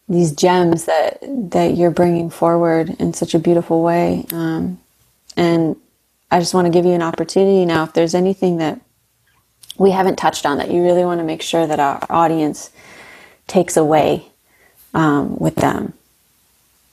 these 0.08 0.32
gems 0.32 0.86
that 0.86 1.20
that 1.52 1.76
you're 1.76 1.92
bringing 1.92 2.30
forward 2.30 2.90
in 3.00 3.14
such 3.14 3.34
a 3.34 3.40
beautiful 3.40 3.82
way. 3.82 4.26
Um, 4.32 4.80
and 5.36 5.76
i 6.30 6.40
just 6.40 6.54
want 6.54 6.66
to 6.66 6.72
give 6.72 6.84
you 6.84 6.92
an 6.92 7.02
opportunity 7.02 7.64
now 7.64 7.84
if 7.84 7.94
there's 7.94 8.14
anything 8.14 8.58
that 8.58 8.80
we 9.78 9.92
haven't 9.92 10.16
touched 10.16 10.46
on 10.46 10.58
that 10.58 10.70
you 10.70 10.82
really 10.82 11.04
want 11.04 11.20
to 11.20 11.24
make 11.24 11.42
sure 11.42 11.66
that 11.66 11.80
our 11.80 12.04
audience 12.10 12.70
takes 13.48 13.76
away 13.76 14.26
um, 14.94 15.36
with 15.38 15.56
them. 15.56 15.94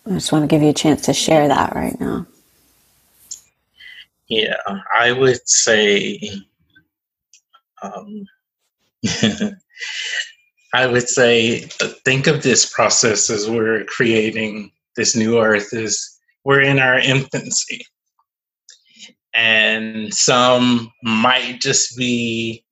I 0.06 0.12
just 0.12 0.32
want 0.32 0.44
to 0.44 0.48
give 0.48 0.62
you 0.64 0.70
a 0.70 0.74
chance 0.74 1.04
to 1.04 1.14
share 1.14 1.48
that 1.48 1.76
right 1.76 2.00
now. 2.00 2.28
Yeah, 4.28 4.58
I 4.98 5.12
would 5.12 5.48
say, 5.48 6.20
um, 7.82 8.26
I 10.74 10.88
would 10.88 11.08
say, 11.08 11.64
uh, 11.82 11.90
think 12.04 12.28
of 12.28 12.44
this 12.44 12.72
process 12.72 13.30
as 13.30 13.50
we're 13.50 13.86
creating 13.86 14.72
this 14.96 15.16
new 15.16 15.40
earth. 15.40 15.74
Is 15.74 16.20
we're 16.44 16.62
in 16.62 16.80
our 16.80 17.00
infancy, 17.00 17.86
and 19.34 20.14
some 20.14 20.92
might 21.04 21.62
just 21.62 21.98
be 21.98 22.64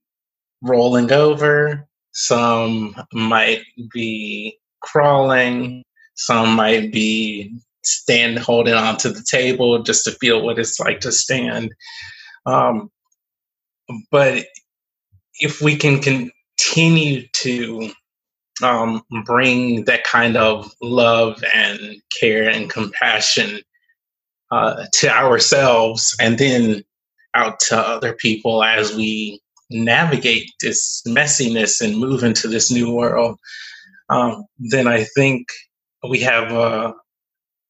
rolling 0.61 1.11
over. 1.11 1.88
Some 2.11 2.95
might 3.13 3.63
be 3.93 4.57
crawling. 4.82 5.84
Some 6.15 6.55
might 6.55 6.91
be 6.91 7.55
stand 7.84 8.39
holding 8.39 8.74
on 8.74 8.97
to 8.97 9.09
the 9.09 9.26
table 9.30 9.82
just 9.84 10.05
to 10.05 10.11
feel 10.11 10.43
what 10.43 10.59
it's 10.59 10.80
like 10.80 10.99
to 11.01 11.11
stand. 11.11 11.74
Um, 12.45 12.89
but 14.11 14.45
if 15.39 15.61
we 15.61 15.75
can 15.75 15.99
continue 15.99 17.27
to 17.34 17.91
um, 18.61 19.01
bring 19.25 19.86
that 19.86 20.03
kind 20.03 20.38
of 20.38 20.71
love 20.81 21.43
and 21.53 21.79
care 22.19 22.47
and 22.47 22.69
compassion 22.69 23.59
uh, 24.51 24.86
to 24.93 25.09
ourselves 25.09 26.15
and 26.21 26.38
then 26.38 26.84
out 27.36 27.59
to 27.59 27.77
other 27.77 28.13
people 28.13 28.63
as 28.63 28.95
we 28.95 29.41
navigate 29.71 30.51
this 30.61 31.01
messiness 31.07 31.81
and 31.81 31.97
move 31.97 32.23
into 32.23 32.47
this 32.47 32.71
new 32.71 32.93
world, 32.93 33.39
um, 34.09 34.45
then 34.59 34.88
I 34.88 35.05
think 35.15 35.47
we 36.07 36.19
have 36.19 36.51
a, 36.51 36.93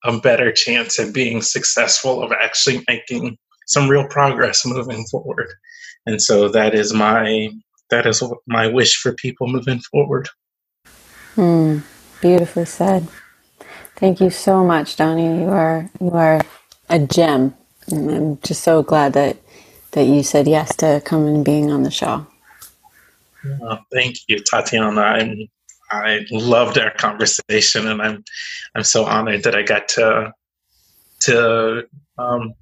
a 0.04 0.20
better 0.20 0.52
chance 0.52 1.00
at 1.00 1.14
being 1.14 1.42
successful 1.42 2.22
of 2.22 2.32
actually 2.34 2.84
making 2.90 3.38
some 3.68 3.88
real 3.88 4.08
progress 4.08 4.66
moving 4.66 5.06
forward. 5.06 5.54
And 6.06 6.22
so 6.22 6.50
that 6.50 6.74
is 6.74 6.94
my 6.94 7.50
that 7.90 8.06
is 8.06 8.24
my 8.48 8.68
wish 8.68 8.96
for 8.98 9.14
people 9.14 9.48
moving 9.48 9.80
forward. 9.80 10.30
Hmm. 11.36 11.80
Beautifully 12.22 12.66
said. 12.66 13.08
Thank 13.96 14.20
you 14.22 14.30
so 14.30 14.64
much, 14.64 14.96
Donnie. 14.96 15.42
You 15.42 15.50
are 15.50 15.90
you 16.00 16.12
are 16.12 16.42
a 16.90 17.00
gem. 17.00 17.56
And 17.92 18.12
I'm 18.12 18.40
just 18.42 18.64
so 18.64 18.82
glad 18.82 19.14
that 19.14 19.38
that 19.92 20.06
you 20.06 20.24
said 20.24 20.48
yes 20.48 20.76
to 20.78 21.02
coming 21.06 21.36
and 21.36 21.46
being 21.46 21.72
on 21.72 21.84
the 21.84 21.92
show. 21.92 22.26
thank 23.92 24.18
you, 24.28 24.40
Tatiana. 24.40 25.02
I'm 25.02 25.48
I 25.92 26.26
loved 26.32 26.80
our 26.80 26.92
conversation, 26.92 27.88
and 27.88 28.02
I'm 28.02 28.24
I'm 28.76 28.84
so 28.84 29.06
honored 29.06 29.44
that 29.44 29.56
I 29.56 29.62
got 29.62 29.88
to 29.90 30.34
to 31.22 31.88
um, 32.18 32.54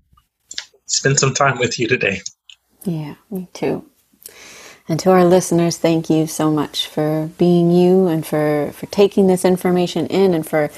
spend 0.86 1.20
some 1.20 1.34
time 1.34 1.58
with 1.58 1.80
you 1.80 1.88
today. 1.88 2.22
Yeah, 2.84 3.16
me 3.30 3.48
too. 3.54 3.86
And 4.88 5.00
to 5.02 5.12
our 5.12 5.26
listeners, 5.26 5.78
thank 5.78 6.10
you 6.10 6.28
so 6.28 6.52
much 6.52 6.88
for 6.88 7.30
being 7.38 7.72
you 7.72 8.08
and 8.08 8.26
for 8.26 8.72
for 8.74 8.88
taking 8.88 9.28
this 9.28 9.46
information 9.46 10.08
in 10.08 10.34
and 10.34 10.46
for 10.48 10.70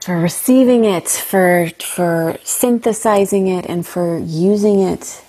for 0.00 0.18
receiving 0.18 0.84
it, 0.84 1.08
for 1.08 1.70
for 1.80 2.38
synthesizing 2.44 3.48
it, 3.48 3.66
and 3.66 3.86
for 3.86 4.18
using 4.18 4.80
it 4.80 5.22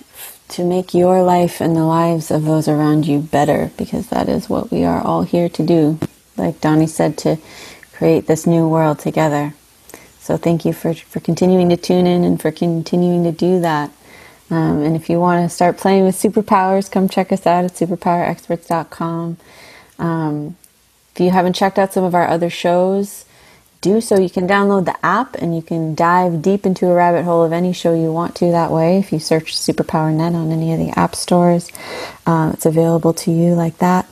to 0.48 0.64
make 0.64 0.94
your 0.94 1.22
life 1.22 1.60
and 1.60 1.76
the 1.76 1.84
lives 1.84 2.30
of 2.30 2.44
those 2.44 2.66
around 2.68 3.06
you 3.06 3.20
better 3.20 3.70
because 3.76 4.08
that 4.08 4.28
is 4.28 4.48
what 4.48 4.70
we 4.70 4.84
are 4.84 5.00
all 5.00 5.22
here 5.22 5.48
to 5.48 5.64
do. 5.64 5.98
Like 6.36 6.60
Donnie 6.60 6.88
said, 6.88 7.16
to 7.18 7.38
create 7.92 8.26
this 8.26 8.46
new 8.46 8.68
world 8.68 8.98
together. 8.98 9.54
So 10.18 10.36
thank 10.36 10.64
you 10.64 10.72
for, 10.72 10.94
for 10.94 11.20
continuing 11.20 11.68
to 11.68 11.76
tune 11.76 12.06
in 12.06 12.24
and 12.24 12.40
for 12.40 12.50
continuing 12.50 13.24
to 13.24 13.32
do 13.32 13.60
that. 13.60 13.90
Um, 14.50 14.82
and 14.82 14.96
if 14.96 15.08
you 15.08 15.20
want 15.20 15.48
to 15.48 15.54
start 15.54 15.78
playing 15.78 16.04
with 16.04 16.16
superpowers, 16.16 16.90
come 16.90 17.08
check 17.08 17.30
us 17.32 17.46
out 17.46 17.64
at 17.64 17.72
superpowerexperts.com. 17.72 19.36
Um, 19.98 20.56
if 21.14 21.20
you 21.20 21.30
haven't 21.30 21.54
checked 21.54 21.78
out 21.78 21.92
some 21.92 22.04
of 22.04 22.14
our 22.14 22.26
other 22.26 22.50
shows, 22.50 23.24
do 23.80 24.00
so. 24.00 24.18
You 24.18 24.30
can 24.30 24.46
download 24.46 24.84
the 24.84 24.96
app 25.04 25.36
and 25.36 25.54
you 25.54 25.62
can 25.62 25.94
dive 25.94 26.42
deep 26.42 26.66
into 26.66 26.86
a 26.88 26.94
rabbit 26.94 27.24
hole 27.24 27.44
of 27.44 27.52
any 27.52 27.72
show 27.72 27.94
you 27.94 28.12
want 28.12 28.34
to 28.36 28.50
that 28.50 28.70
way. 28.70 28.98
If 28.98 29.12
you 29.12 29.18
search 29.18 29.56
Superpower 29.56 30.12
Net 30.12 30.34
on 30.34 30.52
any 30.52 30.72
of 30.72 30.78
the 30.78 30.90
app 30.98 31.14
stores, 31.14 31.70
uh, 32.26 32.50
it's 32.54 32.66
available 32.66 33.14
to 33.14 33.30
you 33.30 33.54
like 33.54 33.78
that. 33.78 34.06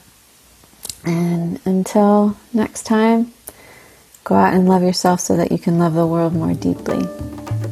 And 1.05 1.61
until 1.65 2.37
next 2.53 2.85
time, 2.85 3.33
go 4.25 4.35
out 4.35 4.55
and 4.55 4.69
love 4.69 4.83
yourself 4.83 5.21
so 5.21 5.37
that 5.37 5.53
you 5.53 5.59
can 5.59 5.79
love 5.79 5.95
the 5.95 6.07
world 6.07 6.35
more 6.35 6.55
deeply. 6.55 7.07